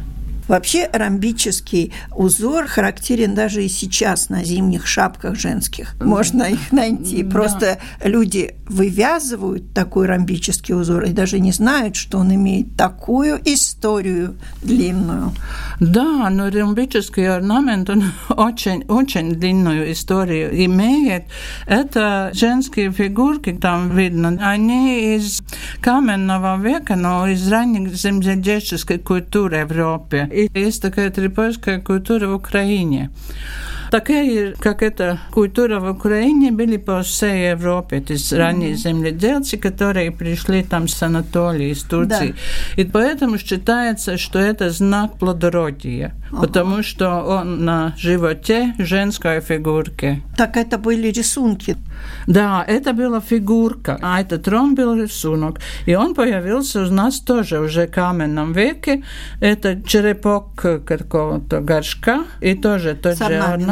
Вообще 0.50 0.90
ромбический 0.92 1.92
узор 2.10 2.66
характерен 2.66 3.36
даже 3.36 3.64
и 3.64 3.68
сейчас 3.68 4.30
на 4.30 4.42
зимних 4.42 4.88
шапках 4.88 5.36
женских. 5.36 5.94
Можно 6.00 6.42
их 6.42 6.72
найти. 6.72 7.22
Просто 7.22 7.78
люди 8.02 8.56
вывязывают 8.66 9.72
такой 9.72 10.06
ромбический 10.06 10.74
узор 10.74 11.04
и 11.04 11.12
даже 11.12 11.38
не 11.38 11.52
знают, 11.52 11.94
что 11.94 12.18
он 12.18 12.34
имеет 12.34 12.74
такую 12.76 13.40
историю 13.44 14.34
длинную. 14.60 15.32
Да, 15.78 16.28
но 16.30 16.50
ромбический 16.50 17.28
орнамент, 17.28 17.88
он 17.88 18.02
очень, 18.30 18.84
очень 18.88 19.36
длинную 19.36 19.92
историю 19.92 20.64
имеет. 20.64 21.26
Это 21.66 22.32
женские 22.34 22.90
фигурки, 22.90 23.52
там 23.52 23.96
видно, 23.96 24.36
они 24.40 25.14
из 25.14 25.42
каменного 25.80 26.60
века, 26.60 26.96
но 26.96 27.28
из 27.28 27.48
ранней 27.48 27.88
земледельческой 27.88 28.98
культуры 28.98 29.58
Европы. 29.58 30.28
Есть 30.54 30.82
такая 30.82 31.10
трипольская 31.10 31.80
культура 31.80 32.28
в 32.28 32.34
Украине. 32.34 33.10
Такая, 33.90 34.54
как 34.58 34.82
эта 34.82 35.18
культура 35.32 35.80
в 35.80 35.90
Украине, 35.90 36.52
были 36.52 36.76
по 36.76 37.02
всей 37.02 37.50
Европе. 37.50 37.98
Это 37.98 38.12
есть 38.12 38.32
ранние 38.32 38.74
земледельцы, 38.74 39.56
которые 39.56 40.12
пришли 40.12 40.62
там 40.62 40.86
с 40.86 41.02
Анатолии, 41.02 41.70
из 41.70 41.82
Турции. 41.82 42.34
Да. 42.76 42.82
И 42.82 42.84
поэтому 42.84 43.38
считается, 43.38 44.16
что 44.16 44.38
это 44.38 44.70
знак 44.70 45.18
плодородия, 45.18 46.14
ага. 46.30 46.42
потому 46.42 46.82
что 46.82 47.22
он 47.22 47.64
на 47.64 47.94
животе 47.98 48.74
женской 48.78 49.40
фигурки. 49.40 50.22
Так 50.36 50.56
это 50.56 50.78
были 50.78 51.08
рисунки? 51.08 51.76
Да, 52.26 52.64
это 52.66 52.92
была 52.92 53.20
фигурка, 53.20 53.98
а 54.00 54.20
этот 54.20 54.44
трон 54.44 54.74
был 54.74 54.94
рисунок. 54.94 55.60
И 55.86 55.94
он 55.94 56.14
появился 56.14 56.82
у 56.82 56.92
нас 56.92 57.20
тоже 57.20 57.58
уже 57.58 57.86
в 57.86 57.90
каменном 57.90 58.52
веке. 58.52 59.02
Это 59.40 59.82
черепок 59.82 60.54
какого-то 60.54 61.60
горшка 61.60 62.24
и 62.40 62.54
тоже 62.54 62.94
тот 62.94 63.18
же 63.18 63.24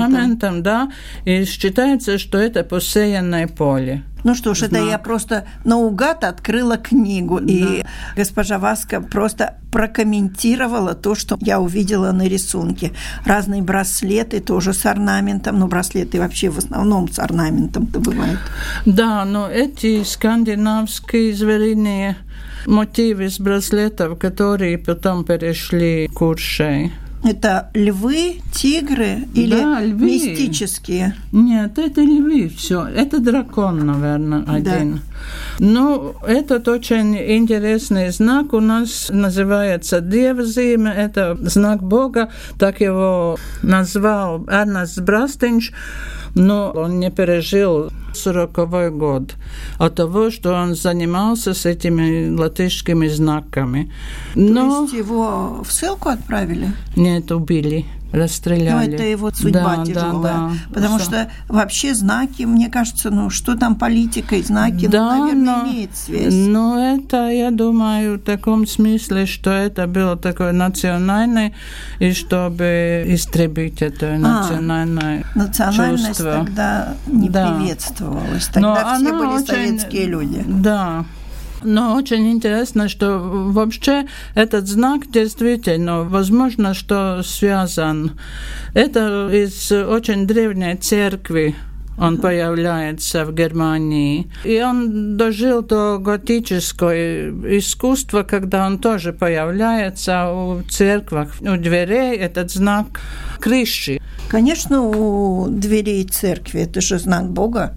орнаментом, 0.08 0.62
да. 0.62 0.90
И 1.24 1.44
считается, 1.44 2.18
что 2.18 2.38
это 2.38 2.64
посеянное 2.64 3.46
поле. 3.48 4.02
Ну 4.24 4.34
что 4.34 4.54
ж, 4.54 4.58
Знак. 4.58 4.72
это 4.72 4.90
я 4.90 4.98
просто 4.98 5.46
наугад 5.64 6.24
открыла 6.24 6.76
книгу, 6.76 7.40
да. 7.40 7.52
и 7.52 7.84
госпожа 8.16 8.58
Васка 8.58 9.00
просто 9.00 9.54
прокомментировала 9.70 10.94
то, 10.94 11.14
что 11.14 11.38
я 11.40 11.60
увидела 11.60 12.10
на 12.12 12.26
рисунке. 12.26 12.92
Разные 13.24 13.62
браслеты 13.62 14.40
тоже 14.40 14.72
с 14.72 14.84
орнаментом, 14.86 15.58
но 15.58 15.68
браслеты 15.68 16.18
вообще 16.18 16.50
в 16.50 16.58
основном 16.58 17.08
с 17.10 17.18
орнаментом-то 17.18 18.00
бывают. 18.00 18.40
Да, 18.86 19.24
но 19.24 19.48
эти 19.48 20.02
скандинавские 20.02 21.32
звериные 21.32 22.16
мотивы 22.66 23.30
с 23.30 23.38
браслетов, 23.38 24.18
которые 24.18 24.78
потом 24.78 25.24
перешли 25.24 26.08
к 26.08 26.20
Уршей. 26.20 26.92
Это 27.24 27.70
львы, 27.74 28.40
тигры 28.52 29.26
или 29.34 29.56
да, 29.56 29.80
львы. 29.80 30.06
мистические? 30.06 31.16
Нет, 31.32 31.78
это 31.78 32.00
львы, 32.00 32.48
все. 32.48 32.86
Это 32.86 33.18
дракон, 33.18 33.84
наверное, 33.84 34.44
один. 34.46 34.94
Да. 34.94 35.00
Ну, 35.58 36.14
этот 36.26 36.68
очень 36.68 37.16
интересный 37.16 38.10
знак 38.10 38.52
у 38.52 38.60
нас 38.60 39.08
называется 39.10 40.00
Девзиме. 40.00 40.92
Это 40.92 41.36
знак 41.40 41.82
Бога. 41.82 42.30
Так 42.58 42.80
его 42.80 43.36
назвал 43.62 44.44
Эрнест 44.48 45.00
Брастинч 45.00 45.72
но 46.34 46.70
он 46.70 47.00
не 47.00 47.10
пережил 47.10 47.90
40 48.18 48.96
год 48.96 49.34
от 49.78 49.94
того, 49.94 50.30
что 50.30 50.52
он 50.52 50.74
занимался 50.74 51.54
с 51.54 51.66
этими 51.66 52.30
латышскими 52.30 53.08
знаками. 53.08 53.92
Но... 54.34 54.54
То 54.54 54.82
есть 54.82 54.94
его 54.94 55.62
в 55.62 55.72
ссылку 55.72 56.08
отправили? 56.08 56.72
Нет, 56.96 57.30
убили 57.32 57.86
расстреляли. 58.12 58.86
Ну, 58.86 58.94
это 58.94 59.02
его 59.02 59.30
судьба 59.30 59.76
да, 59.76 59.84
тяжелая. 59.84 60.22
Да, 60.22 60.50
да. 60.50 60.52
Потому 60.72 60.98
что... 60.98 61.04
что 61.04 61.30
вообще 61.48 61.94
знаки, 61.94 62.42
мне 62.44 62.68
кажется, 62.68 63.10
ну, 63.10 63.30
что 63.30 63.56
там 63.56 63.76
политика 63.76 64.36
и 64.36 64.42
знаки, 64.42 64.84
ну, 64.86 64.90
да, 64.90 65.16
ну, 65.16 65.20
наверное, 65.20 65.62
но, 65.62 65.70
имеет 65.70 65.96
связь. 65.96 66.34
Ну, 66.34 66.78
это, 66.78 67.28
я 67.30 67.50
думаю, 67.50 68.16
в 68.18 68.22
таком 68.22 68.66
смысле, 68.66 69.26
что 69.26 69.50
это 69.50 69.86
было 69.86 70.16
такое 70.16 70.52
национальное, 70.52 71.52
и 71.98 72.12
чтобы 72.12 73.04
истребить 73.08 73.82
это 73.82 74.14
а, 74.14 74.18
национальное 74.18 75.24
а, 75.34 75.38
Национальность 75.38 76.06
чувство. 76.08 76.44
тогда 76.44 76.94
не 77.06 77.28
да. 77.28 77.52
приветствовалась. 77.52 78.07
Тогда 78.52 78.98
но 78.98 79.04
все 79.04 79.18
были 79.18 79.28
очень, 79.28 79.46
советские 79.46 80.06
люди. 80.06 80.44
Да. 80.46 81.04
Но 81.62 81.96
очень 81.96 82.30
интересно, 82.30 82.88
что 82.88 83.18
вообще 83.18 84.06
этот 84.34 84.68
знак 84.68 85.10
действительно, 85.10 86.04
возможно, 86.04 86.72
что 86.74 87.22
связан. 87.24 88.12
Это 88.74 89.28
из 89.32 89.72
очень 89.72 90.26
древней 90.26 90.76
церкви 90.76 91.56
он 92.00 92.18
появляется 92.18 93.24
в 93.24 93.34
Германии. 93.34 94.30
И 94.44 94.62
он 94.62 95.16
дожил 95.16 95.62
до 95.62 95.98
готического 95.98 96.94
искусства, 97.58 98.22
когда 98.22 98.66
он 98.66 98.78
тоже 98.78 99.12
появляется 99.12 100.32
у 100.32 100.62
церквах, 100.62 101.34
у 101.40 101.56
дверей, 101.56 102.16
этот 102.16 102.50
знак 102.50 103.00
крыши. 103.40 104.00
Конечно, 104.28 104.82
у 104.82 105.48
дверей 105.48 106.04
церкви 106.04 106.62
это 106.62 106.80
же 106.80 106.98
знак 106.98 107.30
Бога. 107.30 107.74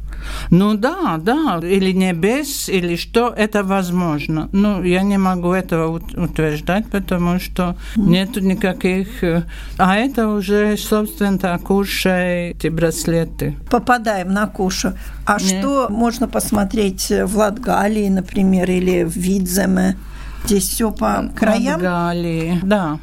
Ну 0.50 0.76
да, 0.76 1.18
да, 1.18 1.60
или 1.64 1.92
небес, 1.92 2.70
или 2.70 2.96
что, 2.96 3.34
это 3.36 3.64
возможно. 3.64 4.50
Ну, 4.52 4.84
я 4.84 5.02
не 5.04 5.18
могу 5.18 5.52
этого 5.52 6.02
утверждать, 6.16 6.90
потому 6.90 7.40
что 7.40 7.76
нет 7.96 8.36
никаких... 8.36 9.24
Э, 9.24 9.44
а 9.78 9.96
это 9.96 10.28
уже, 10.28 10.78
собственно, 10.78 11.58
куша 11.60 12.50
эти 12.52 12.68
браслеты. 12.68 13.56
Попадаем 13.70 14.34
на 14.34 14.48
кушу. 14.48 14.94
А 15.26 15.40
нет. 15.40 15.42
что 15.42 15.88
можно 15.90 16.28
посмотреть 16.28 17.10
в 17.10 17.38
Латгалии, 17.38 18.10
например, 18.10 18.70
или 18.70 19.04
в 19.04 19.16
Видземе? 19.16 19.98
Здесь 20.46 20.68
все 20.68 20.92
по 20.92 21.32
краям? 21.36 21.76
Латгалии, 21.76 22.60
да. 22.64 23.00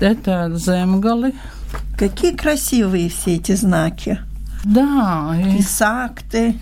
Это 0.00 0.50
земгалы. 0.54 1.34
Какие 1.96 2.34
красивые 2.34 3.08
все 3.08 3.36
эти 3.36 3.52
знаки. 3.52 4.18
Да. 4.64 5.36
Писакты. 5.56 6.54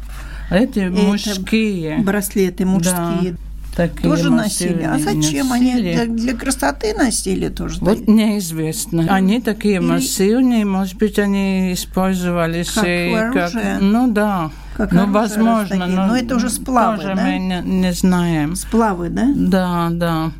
Эти 0.50 0.88
мужские. 0.88 1.98
Браслеты 1.98 2.64
мужские. 2.64 3.32
Да. 3.32 3.38
Такие 3.76 4.02
тоже 4.02 4.30
носили. 4.30 4.84
А 4.84 4.98
зачем 4.98 5.48
носили. 5.48 5.68
они 5.68 5.82
для, 5.82 6.06
для 6.06 6.34
красоты 6.34 6.94
носили 6.94 7.50
тоже? 7.50 7.78
Вот 7.80 8.08
неизвестно. 8.08 9.06
Они 9.10 9.38
такие 9.42 9.74
Или... 9.74 9.84
массивные, 9.84 10.64
может 10.64 10.96
быть, 10.96 11.18
они 11.18 11.74
использовались 11.74 12.70
как, 12.70 12.86
и 12.86 13.14
как 13.34 13.52
ну 13.82 14.10
да. 14.10 14.50
Как 14.78 14.92
ну, 14.92 15.10
возможно, 15.10 15.86
но, 15.86 16.06
но 16.06 16.16
это 16.16 16.36
уже 16.36 16.48
сплавы, 16.48 16.96
тоже 16.96 17.14
да? 17.16 17.22
мы 17.22 17.38
не, 17.38 17.60
не 17.62 17.92
знаем. 17.92 18.56
Сплавы, 18.56 19.10
да? 19.10 19.32
Да, 19.34 19.88
да. 19.90 20.32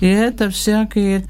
И 0.00 0.06
это 0.06 0.50
всякие 0.50 1.24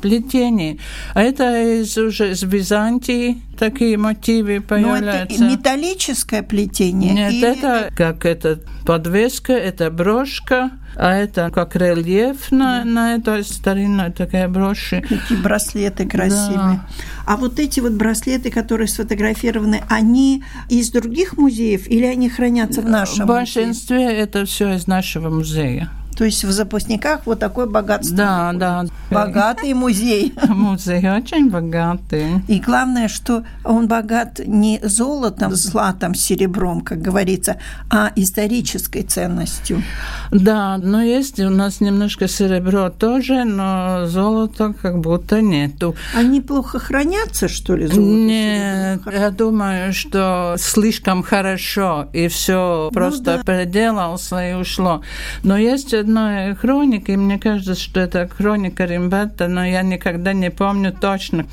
плетение. 0.00 0.78
А 1.14 1.22
это 1.22 1.80
из, 1.80 1.96
уже 1.96 2.32
из 2.32 2.42
Византии 2.42 3.40
такие 3.58 3.96
мотивы 3.96 4.60
появляются. 4.60 5.40
Но 5.40 5.46
это 5.46 5.56
металлическое 5.56 6.42
плетение? 6.42 7.12
Нет, 7.12 7.32
или... 7.32 7.58
это 7.58 7.90
как 7.94 8.24
это 8.24 8.60
подвеска, 8.84 9.52
это 9.52 9.90
брошка, 9.90 10.70
а 10.96 11.14
это 11.14 11.50
как 11.50 11.76
рельеф 11.76 12.50
на, 12.50 12.84
на 12.84 13.14
этой 13.14 13.44
старинной 13.44 14.10
такая 14.10 14.48
броши. 14.48 15.04
Такие 15.08 15.40
браслеты 15.40 16.08
красивые. 16.08 16.56
Да. 16.56 16.86
А 17.26 17.36
вот 17.36 17.58
эти 17.60 17.80
вот 17.80 17.92
браслеты, 17.92 18.50
которые 18.50 18.88
сфотографированы, 18.88 19.82
они 19.88 20.42
из 20.68 20.90
других 20.90 21.36
музеев 21.36 21.86
или 21.88 22.04
они 22.04 22.28
хранятся 22.28 22.80
в 22.80 22.88
нашем 22.88 23.26
В 23.26 23.28
большинстве 23.28 24.06
музее? 24.06 24.18
это 24.18 24.44
все 24.46 24.74
из 24.74 24.86
нашего 24.86 25.30
музея. 25.30 25.90
То 26.20 26.26
есть 26.26 26.44
в 26.44 26.52
запасниках 26.52 27.22
вот 27.24 27.38
такое 27.38 27.64
богатство. 27.64 28.14
Да, 28.14 28.52
да. 28.52 28.84
Богатый 29.10 29.72
музей. 29.72 30.34
Музей 30.48 31.10
очень 31.10 31.48
богатый. 31.48 32.42
И 32.46 32.60
главное, 32.60 33.08
что 33.08 33.42
он 33.64 33.88
богат 33.88 34.38
не 34.46 34.80
золотом, 34.82 35.54
златом, 35.54 36.14
серебром, 36.14 36.82
как 36.82 37.00
говорится, 37.00 37.56
а 37.88 38.12
исторической 38.16 39.00
ценностью. 39.00 39.82
Да, 40.30 40.76
но 40.76 41.00
есть 41.00 41.40
у 41.40 41.48
нас 41.48 41.80
немножко 41.80 42.28
серебро 42.28 42.90
тоже, 42.90 43.44
но 43.44 44.04
золота 44.04 44.74
как 44.74 45.00
будто 45.00 45.40
нету. 45.40 45.96
Они 46.14 46.42
плохо 46.42 46.78
хранятся, 46.78 47.48
что 47.48 47.76
ли, 47.76 47.86
золото? 47.86 48.02
Нет, 48.02 49.00
я 49.10 49.30
думаю, 49.30 49.94
что 49.94 50.56
слишком 50.58 51.22
хорошо, 51.22 52.10
и 52.12 52.28
все 52.28 52.90
ну, 52.92 52.94
просто 52.94 53.38
да. 53.38 53.42
переделался 53.42 54.50
и 54.50 54.52
ушло. 54.52 55.00
Но 55.42 55.56
есть 55.56 55.94
одной 56.10 56.54
хроники, 56.54 57.12
и 57.12 57.16
мне 57.16 57.38
кажется, 57.38 57.74
что 57.74 58.00
это 58.00 58.28
хроника 58.28 58.84
Римбета, 58.84 59.48
но 59.48 59.64
я 59.64 59.82
никогда 59.82 60.32
не 60.32 60.50
помню 60.50 60.92
точно. 60.92 61.46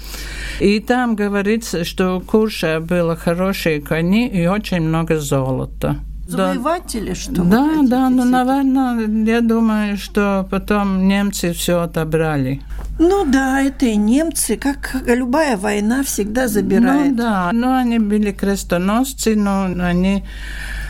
И 0.60 0.80
там 0.80 1.16
говорится, 1.16 1.84
что 1.84 2.18
у 2.18 2.22
Курша 2.22 2.80
было 2.80 3.16
хорошие 3.16 3.82
кони 3.82 4.28
и 4.28 4.48
очень 4.48 4.82
много 4.82 5.20
золота. 5.20 5.98
Завоеватели, 6.28 7.10
да. 7.10 7.16
что 7.16 7.44
Да, 7.44 7.80
да, 7.84 8.10
ну, 8.10 8.26
наверное, 8.26 9.08
я 9.26 9.42
думаю, 9.42 9.98
что 9.98 10.46
потом 10.52 11.08
немцы 11.08 11.54
все 11.54 11.80
отобрали. 11.82 12.62
Ну 13.00 13.26
да, 13.26 13.62
это 13.62 13.86
и 13.86 13.96
немцы, 13.96 14.58
как 14.58 14.96
любая 15.06 15.56
война, 15.56 16.04
всегда 16.04 16.48
забирает. 16.48 17.12
Ну 17.12 17.16
да, 17.16 17.52
но 17.54 17.78
они 17.78 18.00
были 18.00 18.32
крестоносцы, 18.32 19.36
но 19.36 19.66
они 19.66 20.24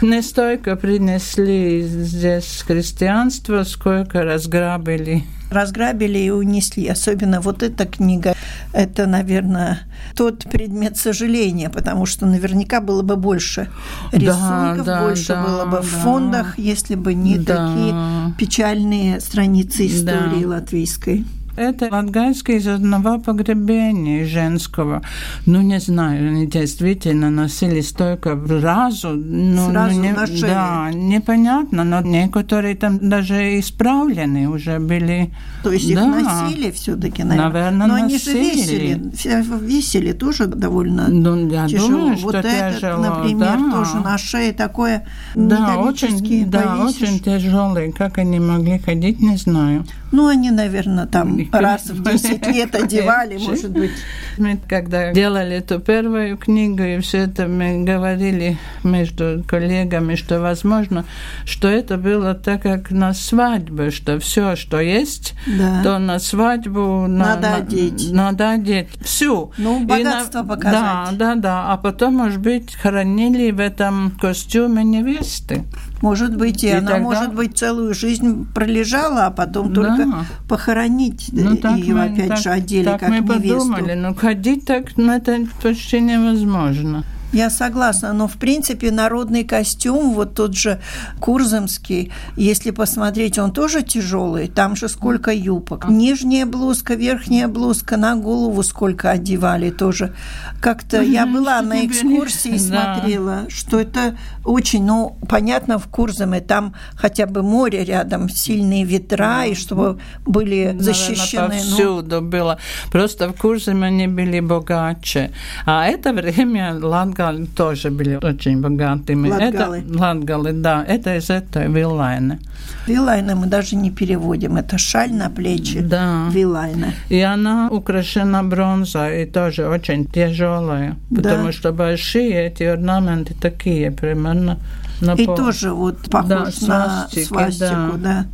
не 0.01 0.21
столько 0.21 0.75
принесли 0.75 1.81
здесь 1.81 2.63
христианство, 2.65 3.63
сколько 3.63 4.23
разграбили. 4.23 5.23
Разграбили 5.51 6.19
и 6.19 6.29
унесли. 6.29 6.87
Особенно 6.87 7.41
вот 7.41 7.61
эта 7.61 7.85
книга, 7.85 8.35
это, 8.73 9.05
наверное, 9.05 9.79
тот 10.17 10.45
предмет 10.49 10.97
сожаления, 10.97 11.69
потому 11.69 12.07
что 12.07 12.25
наверняка 12.25 12.81
было 12.81 13.03
бы 13.03 13.15
больше 13.15 13.69
рисунков, 14.11 14.85
да, 14.85 15.01
больше 15.03 15.27
да, 15.27 15.43
было 15.43 15.65
бы 15.65 15.81
в 15.81 15.85
фондах, 15.85 16.57
если 16.57 16.95
бы 16.95 17.13
не 17.13 17.37
такие 17.37 18.33
печальные 18.37 19.21
страницы 19.21 19.85
истории 19.85 20.43
латвийской. 20.43 21.23
Это 21.57 21.89
латгальский 21.91 22.57
из 22.57 22.67
одного 22.67 23.17
погребения 23.19 24.25
женского. 24.25 25.01
Ну, 25.47 25.61
не 25.61 25.79
знаю, 25.79 26.29
они 26.29 26.45
действительно 26.45 27.31
носили 27.31 27.81
столько 27.81 28.35
в 28.35 28.63
разу. 28.63 29.09
Ну, 29.09 29.71
Сразу 29.71 29.95
ну, 29.95 30.03
не, 30.03 30.11
на 30.11 30.27
шее. 30.27 30.41
Да, 30.41 30.91
непонятно, 30.93 31.83
но 31.83 32.01
некоторые 32.01 32.75
там 32.75 33.09
даже 33.09 33.59
исправлены 33.59 34.49
уже 34.49 34.77
были. 34.77 35.33
То 35.63 35.71
есть 35.71 35.91
да. 35.95 36.19
их 36.19 36.23
носили 36.23 36.69
все 36.69 36.95
таки 36.95 37.23
наверное. 37.23 37.49
Наверное, 37.49 37.87
Но 37.87 37.97
носили. 37.97 38.37
они 38.37 38.63
же 38.63 38.77
весили. 38.77 39.65
Весили 39.65 40.11
тоже 40.11 40.45
довольно 40.45 41.07
ну, 41.07 41.49
я 41.49 41.67
тяжело. 41.67 41.89
Думаю, 41.89 42.17
вот 42.17 42.35
что 42.35 42.47
этот, 42.47 42.75
тяжело, 42.75 43.01
например, 43.01 43.57
да. 43.57 43.71
тоже 43.71 43.95
на 43.97 44.17
шее 44.19 44.53
такое 44.53 45.07
да, 45.33 45.79
очень, 45.79 46.49
да, 46.49 46.61
повесишь. 46.61 47.01
очень 47.01 47.19
тяжелые. 47.19 47.91
Как 47.91 48.19
они 48.19 48.39
могли 48.39 48.77
ходить, 48.77 49.19
не 49.19 49.37
знаю. 49.37 49.85
Ну, 50.11 50.27
они, 50.27 50.51
наверное, 50.51 51.05
там 51.05 51.46
раз 51.51 51.89
в 51.89 52.03
10 52.03 52.47
лет 52.47 52.75
одевали, 52.75 53.37
может 53.37 53.71
быть. 53.71 53.91
Мы 54.37 54.59
когда 54.67 55.11
делали 55.13 55.57
эту 55.57 55.79
первую 55.79 56.37
книгу, 56.37 56.83
и 56.83 56.99
все 56.99 57.19
это 57.19 57.47
мы 57.47 57.83
говорили 57.83 58.57
между 58.83 59.43
коллегами, 59.47 60.15
что 60.15 60.39
возможно, 60.39 61.05
что 61.45 61.67
это 61.67 61.97
было 61.97 62.33
так, 62.33 62.61
как 62.63 62.91
на 62.91 63.13
свадьбе, 63.13 63.91
что 63.91 64.19
все, 64.19 64.55
что 64.55 64.79
есть, 64.79 65.33
да. 65.47 65.81
то 65.83 65.99
на 65.99 66.19
свадьбу 66.19 67.07
надо 67.07 67.49
на, 67.49 67.55
одеть. 67.55 68.11
Надо 68.11 68.51
одеть 68.51 68.89
всю. 69.01 69.51
Ну, 69.57 69.85
богатство 69.85 70.39
на, 70.39 70.47
показать. 70.47 70.73
Да, 70.73 71.09
да, 71.13 71.35
да. 71.35 71.73
А 71.73 71.77
потом, 71.77 72.15
может 72.15 72.39
быть, 72.39 72.75
хоронили 72.75 73.51
в 73.51 73.59
этом 73.59 74.11
костюме 74.19 74.83
невесты. 74.83 75.63
Может 76.01 76.37
быть, 76.37 76.63
и, 76.63 76.67
и 76.67 76.71
она, 76.71 76.91
тогда... 76.91 77.03
может 77.03 77.33
быть, 77.33 77.57
целую 77.57 77.93
жизнь 77.93 78.45
пролежала, 78.53 79.25
а 79.25 79.31
потом 79.31 79.73
да. 79.73 79.81
только 79.81 80.25
похоронить 80.47 81.29
ну, 81.31 81.55
ее, 81.75 81.95
мы, 81.95 82.03
опять 82.05 82.29
так, 82.29 82.37
же, 82.37 82.49
одели 82.49 82.85
так 82.85 82.99
как 82.99 83.09
мы 83.09 83.19
невесту. 83.19 83.59
подумали, 83.59 83.93
ну, 83.93 84.13
ходить 84.27 84.65
так, 84.65 84.97
ну, 84.97 85.13
это 85.13 85.47
почти 85.61 86.01
невозможно. 86.01 87.05
Я 87.33 87.49
согласна, 87.49 88.13
но 88.13 88.27
в 88.27 88.37
принципе 88.37 88.89
народный 88.89 89.43
костюм, 89.43 90.13
вот 90.13 90.33
тот 90.33 90.55
же 90.55 90.79
Курзамский, 91.19 92.11
если 92.37 92.71
посмотреть, 92.71 93.37
он 93.37 93.51
тоже 93.51 93.83
тяжелый, 93.83 94.47
там 94.47 94.75
же 94.75 94.87
сколько 94.87 95.33
юбок. 95.33 95.89
Нижняя 95.89 96.45
блузка, 96.45 96.95
верхняя 96.95 97.49
блузка, 97.49 97.97
на 97.97 98.15
голову 98.15 98.63
сколько 98.63 99.11
одевали 99.11 99.71
тоже. 99.71 100.15
Как-то 100.61 101.01
я 101.01 101.25
была 101.25 101.61
на 101.61 101.85
экскурсии 101.85 102.55
и 102.55 102.59
смотрела, 102.59 103.49
что 103.49 103.79
это 103.79 104.17
очень, 104.45 104.85
ну, 104.85 105.17
понятно, 105.27 105.79
в 105.79 105.87
Курзаме 105.87 106.39
там 106.39 106.73
хотя 106.95 107.25
бы 107.25 107.43
море 107.43 107.83
рядом, 107.83 108.29
сильные 108.29 108.85
ветра, 108.85 109.45
и 109.45 109.53
чтобы 109.53 109.99
были 110.25 110.75
защищены. 110.79 111.49
Наверное, 111.49 111.69
повсюду 111.69 112.21
ну... 112.21 112.27
было. 112.27 112.59
Просто 112.91 113.27
в 113.29 113.33
Курзаме 113.33 113.87
они 113.87 114.07
были 114.07 114.39
богаче. 114.39 115.31
А 115.65 115.85
это 115.87 116.13
время 116.13 116.73
Латгали 117.17 117.45
тоже 117.45 117.89
были 117.89 118.19
очень 118.23 118.61
богатыми. 118.61 119.29
Латгалы. 119.29 119.77
Это, 119.79 119.99
Латгалы, 119.99 120.53
да. 120.53 120.85
Это 120.87 121.17
из 121.17 121.29
этой 121.29 121.67
Вилайны. 121.67 122.39
Вилайна 122.87 123.35
мы 123.35 123.47
даже 123.47 123.75
не 123.75 123.91
переводим. 123.91 124.57
Это 124.57 124.77
шаль 124.77 125.13
на 125.13 125.29
плечи. 125.29 125.79
Да. 125.79 126.27
Вилайна. 126.31 126.93
И 127.09 127.19
она 127.21 127.69
украшена 127.71 128.43
бронзой 128.43 129.23
и 129.23 129.25
тоже 129.25 129.67
очень 129.67 130.05
тяжелая. 130.05 130.95
Потому 131.09 131.45
да. 131.45 131.51
что 131.51 131.71
большие 131.71 132.47
эти 132.47 132.63
орнаменты 132.63 133.33
такие 133.33 133.91
примерно 133.91 134.57
на 135.01 135.13
И 135.13 135.25
тоже 135.25 135.71
вот 135.71 136.09
похож 136.09 136.29
да, 136.29 136.45
на 136.67 137.07
свастику, 137.09 137.97
да. 137.97 137.97
да 137.97 138.25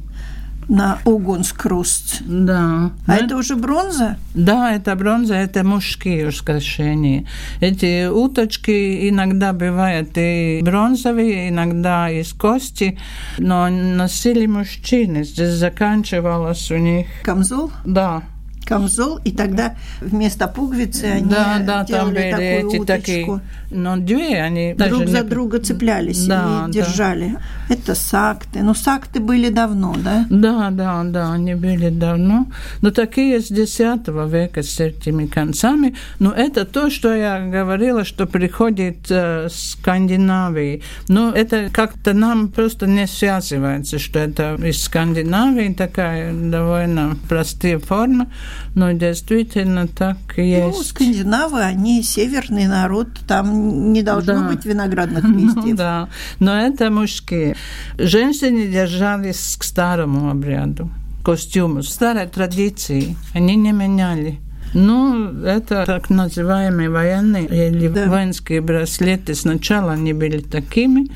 на 0.68 1.00
Огунскруст. 1.06 2.22
Да. 2.22 2.92
А 3.06 3.16
это, 3.16 3.26
это 3.26 3.38
уже 3.38 3.56
бронза? 3.56 4.18
Да, 4.34 4.74
это 4.74 4.96
бронза, 4.96 5.36
это 5.36 5.64
мужские 5.64 6.30
украшения. 6.30 7.26
Эти 7.62 8.08
уточки 8.08 9.10
иногда 9.10 9.54
бывают 9.54 10.10
и 10.16 10.62
бронзовые, 10.64 11.50
иногда 11.50 12.10
из 12.10 12.34
кости, 12.34 12.98
но 13.38 13.70
носили 13.70 14.46
мужчины. 14.46 15.24
Здесь 15.24 15.54
заканчивалось 15.54 16.72
у 16.72 16.78
них... 16.78 17.08
Камзол? 17.24 17.72
Да 17.86 18.24
камзол, 18.66 19.20
и 19.24 19.32
тогда 19.32 19.76
вместо 20.02 20.48
пуговицы 20.48 21.06
они 21.06 21.30
да, 21.30 21.60
да, 21.60 21.84
делали 21.84 22.04
там 22.04 22.14
были 22.14 22.32
такую 22.32 22.70
эти 22.70 22.80
уточку. 22.80 22.86
такие, 22.86 23.42
но 23.72 23.98
две 23.98 24.42
они 24.42 24.74
друг 24.74 24.90
даже 24.90 25.08
за 25.08 25.22
не... 25.22 25.30
друга 25.30 25.60
цеплялись 25.60 26.26
да, 26.26 26.66
и 26.68 26.72
держали. 26.72 27.30
Да. 27.70 27.74
Это 27.74 27.96
сакты. 27.96 28.62
Ну, 28.62 28.74
сакты 28.74 29.20
были 29.20 29.50
давно, 29.50 29.96
да? 29.98 30.26
Да, 30.30 30.70
да, 30.72 31.04
да, 31.04 31.34
они 31.34 31.56
были 31.56 31.90
давно. 31.90 32.48
Но 32.82 32.92
такие 32.92 33.42
с 33.42 33.50
X 33.50 33.80
века 33.80 34.64
с 34.64 34.80
этими 34.80 35.26
концами. 35.26 35.96
Но 36.20 36.32
это 36.32 36.66
то, 36.66 36.90
что 36.90 37.14
я 37.14 37.40
говорила, 37.46 38.06
что 38.06 38.26
приходит 38.26 39.10
э, 39.10 39.48
с 39.50 39.72
Скандинавии. 39.72 40.84
Но 41.08 41.32
это 41.32 41.70
как-то 41.72 42.14
нам 42.14 42.50
просто 42.50 42.88
не 42.88 43.08
связывается, 43.08 44.00
что 44.00 44.20
это 44.20 44.56
из 44.56 44.84
Скандинавии 44.84 45.74
такая 45.74 46.34
довольно 46.34 47.18
простая 47.28 47.80
форма. 47.80 48.28
Но 48.76 48.92
действительно 48.92 49.88
так 49.88 50.18
и 50.38 50.42
ну, 50.42 50.68
есть. 50.68 50.78
Ну, 50.78 50.84
скандинавы, 50.84 51.62
они 51.62 52.02
северный 52.04 52.68
народ, 52.68 53.08
там 53.28 53.94
не 53.94 54.02
должно 54.02 54.34
да. 54.34 54.48
быть 54.50 54.66
виноградных 54.66 55.24
листьев. 55.30 55.76
Да, 55.76 56.10
но 56.40 56.60
это 56.60 56.90
мужские. 56.90 57.56
Женщины 57.98 58.68
держались 58.68 59.56
к 59.60 59.64
старому 59.64 60.30
обряду, 60.30 60.90
костюму, 61.24 61.84
старой 61.84 62.28
традиции. 62.28 63.16
Они 63.34 63.56
не 63.56 63.72
меняли. 63.72 64.40
Ну, 64.74 65.44
это 65.44 65.86
так 65.86 66.10
называемые 66.10 66.90
военные 66.90 67.46
или 67.46 67.88
да. 67.88 68.08
воинские 68.08 68.62
браслеты. 68.62 69.36
Сначала 69.36 69.92
они 69.92 70.14
были 70.14 70.40
такими, 70.40 71.10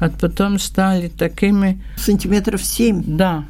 а 0.00 0.08
потом 0.08 0.58
стали 0.58 1.08
такими... 1.08 1.82
Сантиметров 1.96 2.64
семь. 2.64 3.02
Да, 3.06 3.44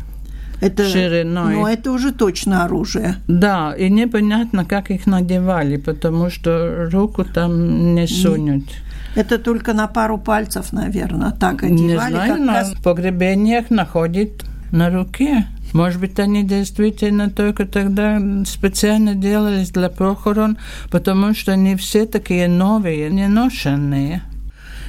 это, 0.62 0.88
шириной. 0.88 1.54
Но 1.54 1.68
это 1.68 1.90
уже 1.90 2.12
точно 2.12 2.64
оружие. 2.64 3.16
Да, 3.28 3.74
и 3.76 3.90
непонятно, 3.90 4.64
как 4.64 4.90
их 4.90 5.06
надевали, 5.06 5.76
потому 5.76 6.30
что 6.30 6.88
руку 6.92 7.24
там 7.24 7.94
не 7.94 8.06
сунуть. 8.06 8.70
Это 9.14 9.38
только 9.38 9.74
на 9.74 9.88
пару 9.88 10.18
пальцев, 10.18 10.72
наверное, 10.72 11.32
так 11.32 11.62
одевали. 11.62 11.82
Не 11.82 11.96
знаю, 11.96 12.42
на 12.42 12.52
раз... 12.54 12.74
погребениях 12.82 13.70
находит 13.70 14.44
на 14.70 14.90
руке. 14.90 15.46
Может 15.72 16.00
быть, 16.00 16.18
они 16.18 16.44
действительно 16.44 17.30
только 17.30 17.66
тогда 17.66 18.20
специально 18.46 19.14
делались 19.14 19.70
для 19.70 19.88
похорон, 19.88 20.58
потому 20.90 21.34
что 21.34 21.52
они 21.52 21.76
все 21.76 22.06
такие 22.06 22.48
новые, 22.48 23.10
не 23.10 23.26
ношенные. 23.26 24.22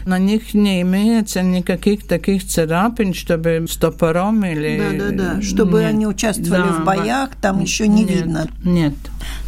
На 0.06 0.18
них 0.20 0.54
не 0.54 0.82
имеется 0.82 1.42
никаких 1.42 2.06
таких 2.08 2.46
царапин, 2.46 3.14
чтобы 3.14 3.66
с 3.70 3.76
топором 3.78 4.44
или... 4.46 4.78
Да-да-да, 4.98 5.42
чтобы 5.42 5.80
Нет. 5.82 5.90
они 5.90 6.08
участвовали 6.08 6.64
Да, 6.70 6.74
в 6.82 6.86
боях, 6.86 7.30
там 7.42 7.62
еще 7.62 7.88
не 7.88 8.04
Нет, 8.04 8.10
видно. 8.16 8.48
Нет. 8.64 8.94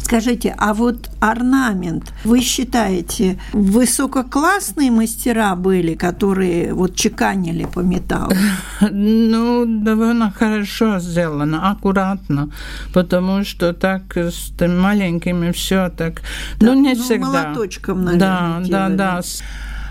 Скажите, 0.00 0.54
а 0.56 0.72
вот 0.72 1.10
орнамент, 1.20 2.12
вы 2.24 2.40
считаете, 2.40 3.38
высококлассные 3.52 4.90
мастера 4.90 5.56
были, 5.56 5.94
которые 5.94 6.72
вот 6.74 6.94
чеканили 6.94 7.64
по 7.64 7.80
металлу? 7.80 8.32
Ну, 8.90 9.64
довольно 9.66 10.30
хорошо 10.30 10.98
сделано, 11.00 11.70
аккуратно, 11.70 12.50
потому 12.92 13.44
что 13.44 13.72
так 13.72 14.16
с 14.16 14.52
маленькими 14.60 15.50
все 15.52 15.88
так. 15.90 16.22
ну, 16.60 16.74
не 16.74 16.94
ну, 16.94 17.02
всегда. 17.02 17.26
молоточком, 17.26 18.04
наверное, 18.04 18.20
Да, 18.20 18.58
да, 18.60 18.88
делали. 18.88 18.96
да. 18.96 19.20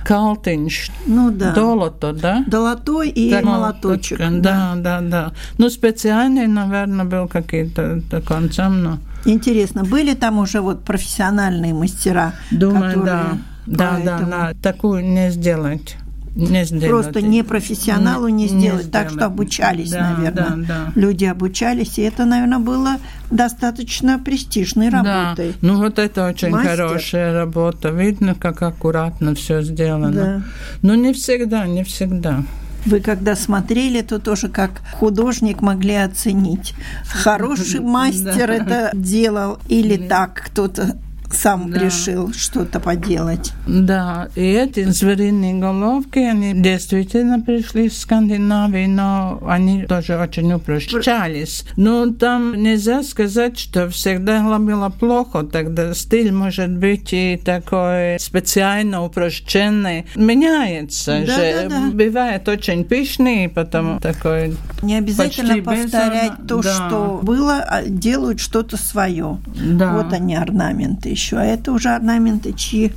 Калтинш, 0.06 0.92
Ну 1.08 1.32
да. 1.32 1.52
долото, 1.52 2.14
да? 2.14 2.44
Долотой 2.48 3.10
и 3.10 3.32
Так, 3.32 3.44
молоточек. 3.44 4.20
Да, 4.20 4.76
да, 4.78 5.02
да. 5.02 5.32
Ну, 5.58 5.70
специальный, 5.70 6.48
наверное, 6.48 7.06
был 7.06 7.28
какие-то 7.28 8.02
конца, 8.28 8.70
но... 8.70 9.00
Интересно, 9.26 9.84
были 9.84 10.14
там 10.14 10.38
уже 10.38 10.62
вот 10.62 10.84
профессиональные 10.84 11.74
мастера, 11.74 12.34
Думаю, 12.52 13.00
которые 13.00 13.06
да. 13.06 13.38
Да, 13.66 13.76
да, 13.76 13.92
поэтому 13.96 14.32
да. 14.32 14.52
Такую 14.62 15.04
не 15.04 15.32
сделать. 15.32 15.98
Не 16.36 16.66
сделать. 16.66 16.90
Просто 16.90 17.22
не 17.22 17.44
профессионалу 17.44 18.28
не, 18.28 18.44
Не- 18.46 18.50
не 18.52 18.60
сделать, 18.60 18.92
так 18.92 19.10
что 19.10 19.26
обучались, 19.26 19.92
Да, 19.92 20.16
наверное. 20.18 20.32
да, 20.32 20.56
да. 20.68 20.92
Люди 20.96 21.24
обучались, 21.26 21.98
и 21.98 22.02
это, 22.02 22.26
наверное, 22.26 22.60
было 22.60 22.98
достаточно 23.32 24.20
престижной 24.20 24.90
работой. 24.90 25.52
Да, 25.52 25.58
ну 25.62 25.78
вот 25.78 25.98
это 25.98 26.28
очень 26.28 26.50
Мастер. 26.50 26.72
хорошая 26.72 27.34
работа. 27.34 27.90
Видно, 27.90 28.36
как 28.36 28.62
аккуратно 28.62 29.34
все 29.36 29.62
сделано. 29.62 30.12
Да. 30.12 30.42
Но 30.82 30.96
не 30.96 31.14
всегда, 31.14 31.66
не 31.68 31.84
всегда. 31.84 32.44
Вы 32.86 33.00
когда 33.00 33.36
смотрели, 33.36 34.02
то 34.02 34.20
тоже 34.20 34.48
как 34.48 34.82
художник 34.94 35.62
могли 35.62 35.96
оценить. 35.96 36.76
Хороший 37.08 37.80
мастер 37.82 38.52
это 38.52 38.92
делал 38.94 39.58
или 39.68 39.96
так 40.08 40.34
кто-то 40.48 40.96
сам 41.34 41.72
Да. 41.72 41.80
решил 41.80 42.32
что-то 42.34 42.80
поделать. 42.80 43.52
Да, 43.68 44.30
и 44.36 44.42
эти 44.42 44.84
звериные 44.86 45.56
головки, 45.56 46.20
они 46.20 46.54
действительно 46.54 47.40
пришли 47.40 47.86
из 47.88 48.00
Скандинавии, 48.00 48.86
но 48.86 49.42
они 49.48 49.84
тоже 49.86 50.18
очень 50.18 50.52
упрощались. 50.54 51.66
Но 51.78 52.12
там 52.12 52.62
нельзя 52.62 53.04
сказать, 53.04 53.58
что 53.60 53.90
всегда 53.90 54.42
было 54.60 54.90
плохо, 54.90 55.44
тогда 55.44 55.94
стиль 55.94 56.32
может 56.32 56.72
быть 56.78 57.12
и 57.14 57.40
такой 57.44 58.20
специально 58.20 59.04
упрощенный. 59.04 60.06
Меняется 60.16 61.24
Да, 61.26 61.36
же. 61.36 61.68
да, 61.70 61.70
да. 61.70 61.90
Бывает 61.92 62.48
очень 62.48 62.84
пышный, 62.86 63.50
потом 63.50 64.00
такой 64.00 64.56
Не 64.82 64.98
обязательно 64.98 65.56
без 65.60 65.64
повторять 65.64 66.32
орна- 66.34 66.48
то, 66.48 66.62
да. 66.62 66.74
что 66.74 67.20
было, 67.24 67.58
а 67.68 67.84
делают 67.84 68.40
что-то 68.40 68.78
свое. 68.78 69.38
Да. 69.56 69.94
Вот 69.94 70.14
они 70.14 70.36
орнаменты 70.36 71.15
еще. 71.16 71.38
А 71.38 71.44
это 71.44 71.72
уже 71.72 71.90
орнаменты 71.90 72.54
чьи? 72.54 72.92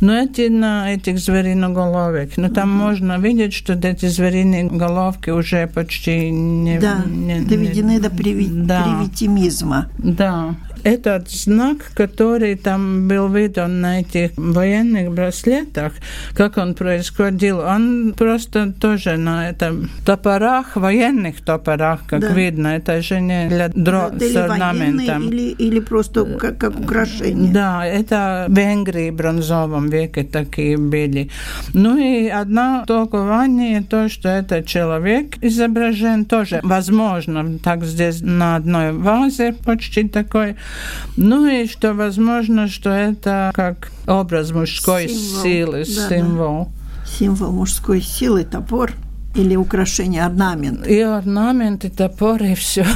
Но 0.00 0.12
эти 0.14 0.48
на 0.48 0.92
этих 0.94 1.18
звериноголовек, 1.18 2.36
но 2.36 2.48
там 2.48 2.70
можно 2.70 3.18
видеть, 3.18 3.52
что 3.54 3.72
эти 3.72 4.06
звериные 4.06 4.64
головки 4.64 5.30
уже 5.30 5.66
почти 5.66 6.30
не... 6.30 6.78
Да, 6.78 7.02
не- 7.06 7.40
доведены 7.40 7.92
не- 7.92 7.98
до 8.00 8.08
приви- 8.08 8.48
да, 8.66 8.82
привитимизма. 8.84 9.86
да. 9.98 10.54
Этот 10.84 11.30
знак, 11.30 11.78
который 11.94 12.56
там 12.56 13.08
был 13.08 13.28
виден 13.28 13.80
на 13.80 14.00
этих 14.00 14.32
военных 14.36 15.10
браслетах, 15.12 15.92
как 16.34 16.58
он 16.58 16.74
происходил, 16.74 17.58
он 17.60 18.14
просто 18.16 18.72
тоже 18.72 19.16
на 19.16 19.48
этом 19.48 19.90
топорах, 20.04 20.76
военных 20.76 21.40
топорах, 21.42 22.00
как 22.06 22.20
Да. 22.20 22.28
видно, 22.34 22.68
это 22.68 23.00
же 23.02 23.20
не 23.20 23.48
для 23.48 23.68
дро 23.68 24.10
Это 24.14 24.28
с 24.28 24.36
орнаментом. 24.36 25.28
или, 25.28 25.50
или 25.52 25.80
просто 25.80 26.24
как, 26.38 26.58
как 26.58 26.78
украшение. 26.78 27.52
Да, 27.52 27.86
это 27.86 28.44
в 28.48 28.54
Венгрии 28.54 29.10
в 29.10 29.14
бронзовом 29.14 29.88
веке 29.88 30.22
такие 30.24 30.76
были. 30.76 31.30
Ну 31.72 31.96
и 31.96 32.28
одно 32.28 32.84
толкование, 32.86 33.82
то, 33.82 34.08
что 34.10 34.28
это 34.28 34.62
человек 34.62 35.36
изображен, 35.42 36.24
тоже 36.26 36.60
возможно, 36.62 37.58
так 37.62 37.84
здесь 37.84 38.20
на 38.20 38.56
одной 38.56 38.92
вазе 38.92 39.54
почти 39.64 40.08
такой. 40.08 40.56
Ну 41.16 41.46
и 41.46 41.66
что 41.66 41.94
возможно, 41.94 42.68
что 42.68 42.90
это 42.90 43.50
как 43.54 43.90
образ 44.06 44.50
мужской 44.52 45.08
Символ. 45.08 45.42
силы, 45.42 45.84
Да, 45.84 46.08
да. 46.08 46.16
символ. 46.16 46.68
Символ 47.06 47.52
мужской 47.52 48.00
силы, 48.00 48.44
топор 48.44 48.92
или 49.34 49.56
украшение, 49.56 50.24
орнамент. 50.24 50.86
И 50.86 51.00
орнаменты, 51.00 51.90
топоры, 51.90 52.52
и 52.52 52.54
все. 52.54 52.86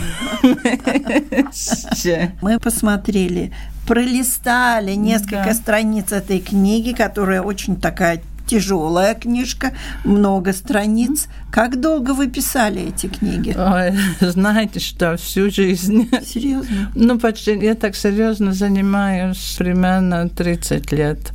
Мы 2.43 2.59
посмотрели, 2.61 3.53
пролистали 3.87 4.93
несколько 4.95 5.55
страниц 5.55 6.13
этой 6.13 6.41
книги, 6.41 6.93
которая 6.93 7.43
очень 7.43 7.77
такая 7.77 8.21
тяжелая 8.49 9.15
книжка, 9.15 9.73
много 10.05 10.53
страниц. 10.53 11.29
Как 11.51 11.81
долго 11.81 12.13
вы 12.15 12.27
писали 12.29 12.89
эти 12.89 13.07
книги? 13.07 13.55
Ой, 13.57 13.93
знаете 14.21 14.81
что, 14.81 15.17
всю 15.17 15.51
жизнь. 15.51 16.09
Серьезно? 16.25 16.91
Ну, 16.95 17.19
почти 17.19 17.57
я 17.59 17.75
так 17.75 17.95
серьезно 17.95 18.53
занимаюсь 18.53 19.55
примерно 19.59 20.29
30 20.29 20.93
лет 20.93 21.33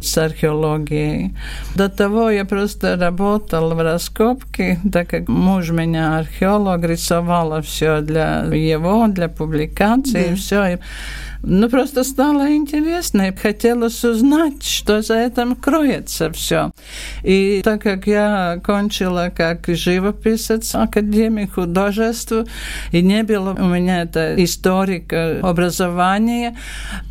с 0.00 0.18
археологией. 0.18 1.36
До 1.74 1.88
того 1.88 2.30
я 2.30 2.44
просто 2.44 2.96
работала 2.96 3.74
в 3.74 3.82
раскопке, 3.82 4.78
так 4.92 5.08
как 5.08 5.28
муж 5.28 5.70
меня 5.70 6.18
археолог, 6.18 6.84
рисовала 6.84 7.62
все 7.62 8.00
для 8.00 8.42
его, 8.52 9.06
для 9.08 9.28
публикации, 9.28 10.12
Да. 10.12 10.32
и 10.32 10.34
все. 10.34 10.78
Ну, 11.42 11.68
просто 11.68 12.04
стало 12.04 12.54
интересно, 12.54 13.28
и 13.28 13.36
хотелось 13.36 14.04
узнать, 14.04 14.64
что 14.64 15.02
за 15.02 15.14
этим 15.14 15.54
кроется 15.54 16.30
все. 16.32 16.70
И 17.22 17.60
так 17.64 17.82
как 17.82 18.06
я 18.06 18.60
кончила 18.64 19.30
как 19.34 19.66
живописец 19.68 20.74
Академии 20.74 21.46
художеств, 21.46 22.32
и 22.92 23.02
не 23.02 23.22
было 23.22 23.54
у 23.54 23.66
меня 23.66 24.02
это 24.02 24.34
историка 24.42 25.38
образования, 25.42 26.56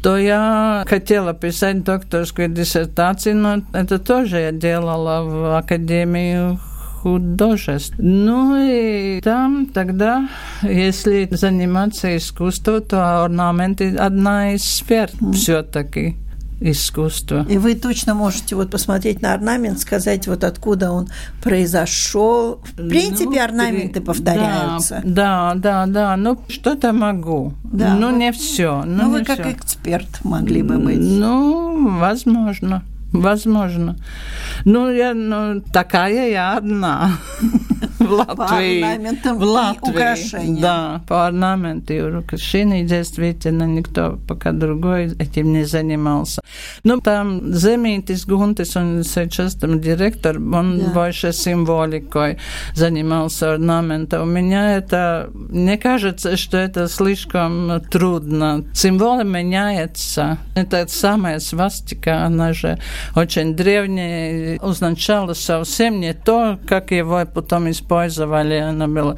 то 0.03 0.17
я 0.17 0.83
хотела 0.87 1.33
писать 1.33 1.83
докторскую 1.83 2.49
диссертацию, 2.49 3.35
но 3.35 3.61
это 3.73 3.97
тоже 3.97 4.39
я 4.39 4.51
делала 4.51 5.23
в 5.23 5.57
Академии 5.57 6.59
художеств. 7.07 7.95
Ну 7.97 8.55
и 8.59 9.21
там 9.21 9.65
тогда, 9.67 10.27
если 10.61 11.27
заниматься 11.31 12.15
искусством, 12.17 12.81
то 12.81 13.23
орнаменты 13.23 13.95
одна 13.95 14.53
из 14.53 14.63
сфер 14.63 15.09
все-таки 15.33 16.15
искусства. 16.59 17.45
И 17.49 17.57
вы 17.59 17.75
точно 17.75 18.13
можете 18.15 18.55
вот 18.55 18.71
посмотреть 18.71 19.21
на 19.21 19.33
орнамент, 19.33 19.79
сказать, 19.79 20.27
вот 20.27 20.43
откуда 20.43 20.91
он 20.91 21.07
произошел. 21.43 22.59
В 22.63 22.89
принципе, 22.89 23.25
Ну, 23.39 23.43
орнаменты 23.43 23.99
при- 23.99 24.05
повторяются. 24.05 25.01
Да, 25.05 25.53
да, 25.55 25.85
да. 25.85 26.17
Ну, 26.17 26.39
что-то 26.49 26.93
могу. 26.93 27.53
Да. 27.63 27.93
Ну, 27.95 28.15
не 28.17 28.31
все. 28.31 28.83
Ну, 28.85 29.03
Ну, 29.03 29.11
вы 29.11 29.19
не 29.19 29.25
как 29.25 29.45
эксперт 29.47 30.23
могли 30.23 30.63
бы 30.63 30.77
быть. 30.79 30.97
Ну, 30.99 31.99
возможно. 31.99 32.83
Возможно. 33.13 33.95
Ну, 34.65 34.89
я, 34.91 35.13
ну, 35.13 35.61
такая 35.73 36.29
я 36.29 36.57
одна. 36.57 37.11
В 37.99 38.11
Латвии. 38.11 38.81
орнаментам 38.83 39.37
В 39.39 39.41
и 39.41 39.45
Латвии. 39.45 39.89
украшениям. 39.91 40.61
Да, 40.61 41.01
по 41.07 41.25
орнаменту 41.25 41.93
и 41.93 42.01
украшениям 42.01 42.85
действительно 42.87 43.63
никто 43.63 44.19
пока 44.27 44.51
другой 44.51 45.05
этим 45.19 45.51
не 45.53 45.63
занимался. 45.65 46.41
Ну, 46.83 46.99
там 47.01 47.53
Земитис 47.53 48.25
Гунтис, 48.25 48.75
он 48.75 49.03
сейчас 49.03 49.55
там 49.55 49.79
директор, 49.81 50.37
он 50.37 50.79
Да. 50.79 50.85
больше 50.93 51.33
символикой 51.33 52.37
занимался 52.75 53.53
орнаментом. 53.53 54.21
У 54.23 54.31
меня 54.31 54.77
это, 54.77 55.29
мне 55.33 55.77
кажется, 55.77 56.37
что 56.37 56.57
это 56.57 56.87
слишком 56.87 57.81
трудно. 57.89 58.63
Символы 58.73 59.23
меняются. 59.23 60.37
Это 60.55 60.85
самая 60.87 61.39
свастика, 61.39 62.25
она 62.25 62.53
же 62.53 62.77
очень 63.15 63.55
древнее, 63.55 64.59
означало 64.61 65.33
совсем 65.33 65.99
не 65.99 66.13
то, 66.13 66.59
как 66.67 66.91
его 66.91 67.23
потом 67.25 67.69
использовали. 67.69 68.55
Оно 68.55 68.87
было 68.87 69.17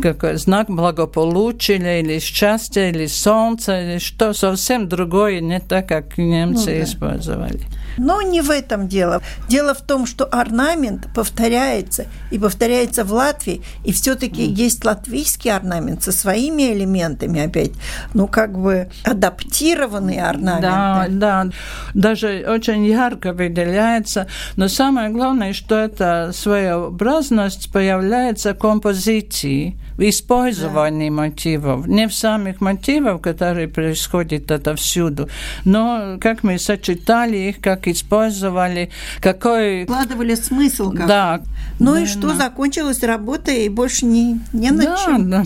какой 0.00 0.36
знак 0.36 0.68
благополучия 0.68 2.00
или 2.00 2.18
счастья, 2.18 2.90
или 2.90 3.06
солнца, 3.06 3.80
или 3.80 3.98
что 3.98 4.32
совсем 4.32 4.88
другое, 4.88 5.40
не 5.40 5.60
так, 5.60 5.88
как 5.88 6.18
немцы 6.18 6.70
ну, 6.70 6.76
да. 6.78 6.82
использовали. 6.82 7.60
Но 7.98 8.22
не 8.22 8.40
в 8.40 8.50
этом 8.50 8.88
дело. 8.88 9.22
Дело 9.48 9.74
в 9.74 9.80
том, 9.80 10.06
что 10.06 10.24
орнамент 10.24 11.08
повторяется, 11.14 12.06
и 12.30 12.38
повторяется 12.38 13.04
в 13.04 13.12
Латвии, 13.12 13.62
и 13.84 13.92
все-таки 13.92 14.42
mm. 14.42 14.52
есть 14.52 14.84
латвийский 14.84 15.50
орнамент 15.50 16.02
со 16.02 16.12
своими 16.12 16.72
элементами 16.72 17.44
опять, 17.44 17.72
ну, 18.14 18.26
как 18.26 18.58
бы 18.58 18.88
адаптированные 19.04 20.24
орнаменты. 20.24 20.62
Да, 20.62 21.06
да, 21.08 21.46
даже 21.94 22.44
очень 22.48 22.86
ярко 22.86 23.32
выделяется, 23.32 24.26
но 24.56 24.68
самое 24.68 25.10
главное, 25.10 25.52
что 25.52 25.74
эта 25.74 26.30
своеобразность 26.32 27.72
появляется 27.72 28.54
в 28.54 28.58
композиции 28.58 29.78
использовании 29.98 31.10
да. 31.10 31.16
мотивов, 31.16 31.86
не 31.86 32.08
в 32.08 32.14
самих 32.14 32.60
мотивах, 32.60 33.20
которые 33.20 33.68
происходят 33.68 34.50
отовсюду, 34.50 35.28
но 35.64 36.18
как 36.20 36.42
мы 36.42 36.58
сочетали 36.58 37.36
их, 37.36 37.60
как 37.60 37.88
использовали, 37.88 38.90
какой... 39.20 39.84
Вкладывали 39.84 40.34
смысл. 40.34 40.92
Как... 40.92 41.06
Да. 41.06 41.40
Ну 41.78 41.94
да, 41.94 42.00
и 42.00 42.06
что, 42.06 42.28
да. 42.28 42.34
закончилась 42.34 43.02
работа, 43.02 43.50
и 43.50 43.68
больше 43.68 44.06
не, 44.06 44.40
не 44.52 44.70
на 44.70 44.84
да, 44.84 44.96
чем. 45.04 45.28
Да. 45.28 45.44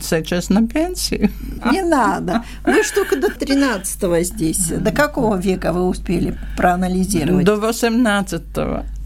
Сейчас 0.00 0.50
на 0.50 0.66
пенсию. 0.66 1.30
Не 1.70 1.82
надо. 1.82 2.44
Вы 2.64 2.82
только 2.94 3.16
до 3.16 3.30
13 3.30 4.26
здесь. 4.26 4.68
До 4.68 4.92
какого 4.92 5.36
века 5.36 5.72
вы 5.72 5.86
успели 5.88 6.38
проанализировать? 6.56 7.44
До 7.44 7.56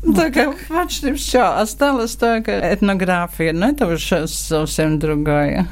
18-го. 0.03 0.15
Так, 0.15 0.57
почти 0.69 1.13
все. 1.15 1.43
Осталось 1.43 2.15
только 2.17 2.53
этнография, 2.75 3.53
но 3.53 3.69
это 3.69 3.87
уже 3.87 4.27
совсем 4.27 4.99
другое. 4.99 5.67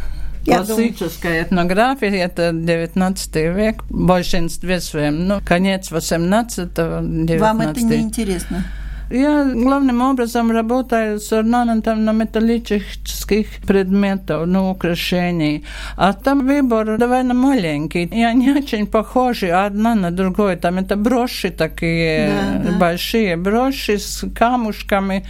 Классическая 0.45 1.43
этнография– 1.43 2.25
это 2.25 2.53
19 2.53 3.37
век, 3.37 3.85
большинстве 3.91 4.81
своем, 4.81 5.27
ну, 5.29 5.41
конец 5.45 5.93
18-го, 5.93 7.27
19 7.27 7.41
Вам 7.41 7.61
это 7.61 7.81
не 7.83 7.97
интересно? 7.97 8.65
Я 9.11 9.45
главным 9.45 10.03
образом 10.03 10.53
работаю 10.53 11.19
с 11.19 11.33
орнаментом 11.33 12.05
на 12.05 12.13
металлических 12.13 13.47
предметов, 13.67 14.47
на 14.47 14.71
украшений. 14.71 15.65
А 15.97 16.13
там 16.13 16.47
выбор 16.47 16.97
довольно 16.97 17.35
маленький. 17.35 18.05
И 18.05 18.23
они 18.23 18.53
очень 18.53 18.87
похожи 18.87 19.49
одна 19.49 19.97
на 19.97 20.11
другую. 20.13 20.57
Там 20.57 20.79
это 20.79 20.97
броши 20.97 21.51
такие, 21.51 22.31
да, 22.31 22.71
да. 22.71 22.79
большие 22.79 23.37
броши 23.37 23.99
с 23.99 24.25
камушками 24.33 25.25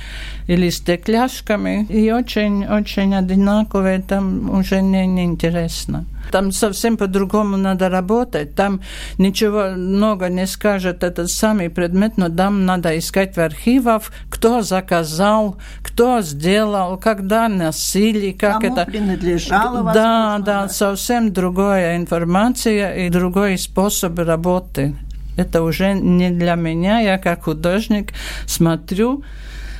или 0.46 0.70
стекляшками. 0.70 1.86
И 1.88 2.12
очень-очень 2.12 3.14
одинаковые. 3.14 4.02
Там 4.02 4.50
уже 4.50 4.82
не, 4.82 5.06
не 5.06 5.24
интересно. 5.24 6.04
Там 6.30 6.52
совсем 6.52 6.96
по-другому 6.96 7.56
надо 7.56 7.88
работать. 7.88 8.54
Там 8.54 8.80
ничего 9.18 9.70
много 9.76 10.28
не 10.28 10.46
скажет 10.46 11.02
этот 11.02 11.30
самый 11.30 11.70
предмет, 11.70 12.16
но 12.16 12.28
там 12.28 12.66
надо 12.66 12.96
искать 12.98 13.36
в 13.36 13.40
архивах, 13.40 14.12
кто 14.30 14.62
заказал, 14.62 15.56
кто 15.82 16.20
сделал, 16.20 16.98
когда 16.98 17.48
носили, 17.48 18.32
как 18.32 18.60
Кому 18.60 18.74
это... 18.76 18.86
принадлежало, 18.86 19.82
возможно, 19.82 19.92
Да, 19.94 20.38
да, 20.38 20.68
совсем 20.68 21.32
другая 21.32 21.96
информация 21.96 23.06
и 23.06 23.10
другой 23.10 23.58
способ 23.58 24.18
работы. 24.18 24.96
Это 25.36 25.62
уже 25.62 25.94
не 25.94 26.30
для 26.30 26.54
меня. 26.54 27.00
Я 27.00 27.18
как 27.18 27.44
художник 27.44 28.12
смотрю, 28.46 29.24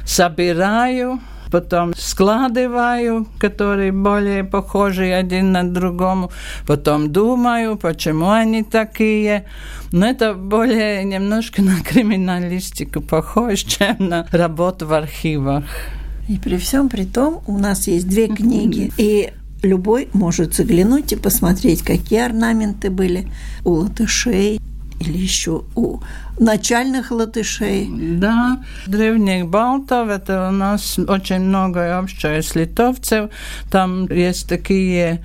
собираю, 0.04 1.20
потом 1.50 1.92
складываю, 1.96 3.26
которые 3.38 3.92
более 3.92 4.44
похожи 4.44 5.10
один 5.10 5.52
на 5.52 5.68
другому, 5.68 6.30
потом 6.66 7.12
думаю, 7.12 7.76
почему 7.76 8.30
они 8.30 8.62
такие. 8.62 9.44
Но 9.92 10.06
это 10.06 10.34
более 10.34 11.04
немножко 11.04 11.62
на 11.62 11.80
криминалистику 11.80 13.00
похоже, 13.00 13.56
чем 13.66 13.96
на 13.98 14.26
работу 14.30 14.86
в 14.86 14.92
архивах. 14.92 15.64
И 16.28 16.38
при 16.38 16.56
всем 16.58 16.88
при 16.88 17.04
том 17.04 17.42
у 17.46 17.58
нас 17.58 17.88
есть 17.88 18.08
две 18.08 18.28
книги, 18.28 18.92
и 18.96 19.32
любой 19.62 20.08
может 20.12 20.54
заглянуть 20.54 21.12
и 21.12 21.16
посмотреть, 21.16 21.82
какие 21.82 22.20
орнаменты 22.20 22.90
были 22.90 23.28
у 23.64 23.72
латышей, 23.72 24.60
или 25.00 25.18
еще 25.18 25.62
у 25.74 26.00
начальных 26.38 27.10
латышей. 27.10 27.88
Да, 27.90 28.62
древних 28.86 29.46
балтов, 29.48 30.08
это 30.08 30.48
у 30.48 30.52
нас 30.52 30.98
очень 30.98 31.40
много 31.40 31.98
общее 31.98 32.42
с 32.42 32.54
литовцев. 32.54 33.30
Там 33.70 34.06
есть 34.06 34.48
такие 34.48 35.24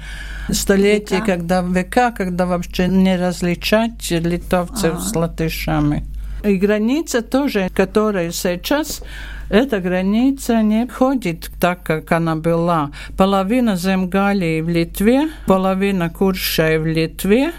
столетия, 0.50 1.18
века. 1.18 1.26
когда 1.26 1.62
века, 1.62 2.12
когда 2.12 2.46
вообще 2.46 2.88
не 2.88 3.18
различать 3.18 4.10
литовцев 4.12 4.96
а. 4.96 5.00
с 5.00 5.16
латышами. 5.16 6.06
И 6.44 6.56
граница 6.56 7.22
тоже, 7.22 7.70
которая 7.74 8.32
сейчас 8.32 9.02
эта 9.50 9.80
граница 9.80 10.62
не 10.62 10.88
ходит 10.88 11.52
так, 11.60 11.84
как 11.84 12.12
она 12.12 12.36
была. 12.36 12.92
Половина 13.18 13.76
Земгалии 13.76 14.62
в 14.62 14.70
Литве, 14.70 15.30
половина 15.48 16.10
Куршей 16.10 16.78
в 16.78 16.86
Литве, 16.86 17.52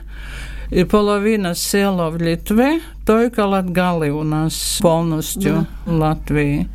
и 0.70 0.84
половина 0.84 1.54
села 1.54 2.10
в 2.10 2.16
Литве, 2.18 2.80
только 3.06 3.46
Латгалы 3.46 4.10
у 4.10 4.22
нас 4.22 4.78
полностью 4.80 5.66
да. 5.86 5.92
Латвии. 5.92 6.68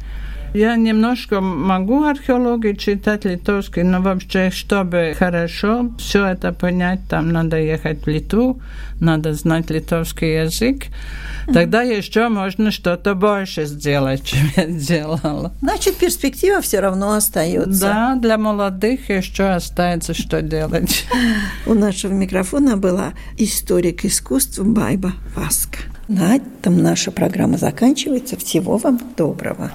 Я 0.54 0.76
немножко 0.76 1.40
могу 1.40 2.04
археологию 2.04 2.76
читать 2.76 3.24
литовский, 3.24 3.84
но 3.84 4.02
вообще, 4.02 4.50
чтобы 4.50 5.16
хорошо 5.18 5.92
все 5.98 6.26
это 6.26 6.52
понять, 6.52 7.00
там 7.10 7.30
надо 7.30 7.58
ехать 7.58 8.04
в 8.04 8.08
Литву, 8.08 8.62
надо 9.00 9.34
знать 9.34 9.70
литовский 9.70 10.44
язык. 10.44 10.88
Тогда 11.54 11.84
еще 11.84 12.28
можно 12.28 12.72
что-то 12.72 13.16
больше 13.16 13.66
сделать, 13.66 14.26
чем 14.26 14.42
я 14.58 14.66
делала. 14.66 15.54
Значит, 15.62 15.96
перспектива 15.96 16.62
все 16.62 16.82
равно 16.82 17.14
остается. 17.14 17.82
Да, 17.82 18.16
для 18.16 18.38
молодых 18.38 19.10
еще 19.10 19.46
остается 19.52 20.14
что 20.14 20.42
делать. 20.42 21.06
У 21.66 21.74
нашего 21.74 22.12
микрофона 22.12 22.76
была 22.76 23.14
историк 23.38 24.04
искусств 24.04 24.60
Байба 24.60 25.14
Васка. 25.34 25.80
На 26.10 26.36
этом 26.36 26.78
наша 26.78 27.12
программа 27.12 27.58
заканчивается. 27.58 28.36
Всего 28.36 28.78
вам 28.78 29.00
доброго. 29.16 29.72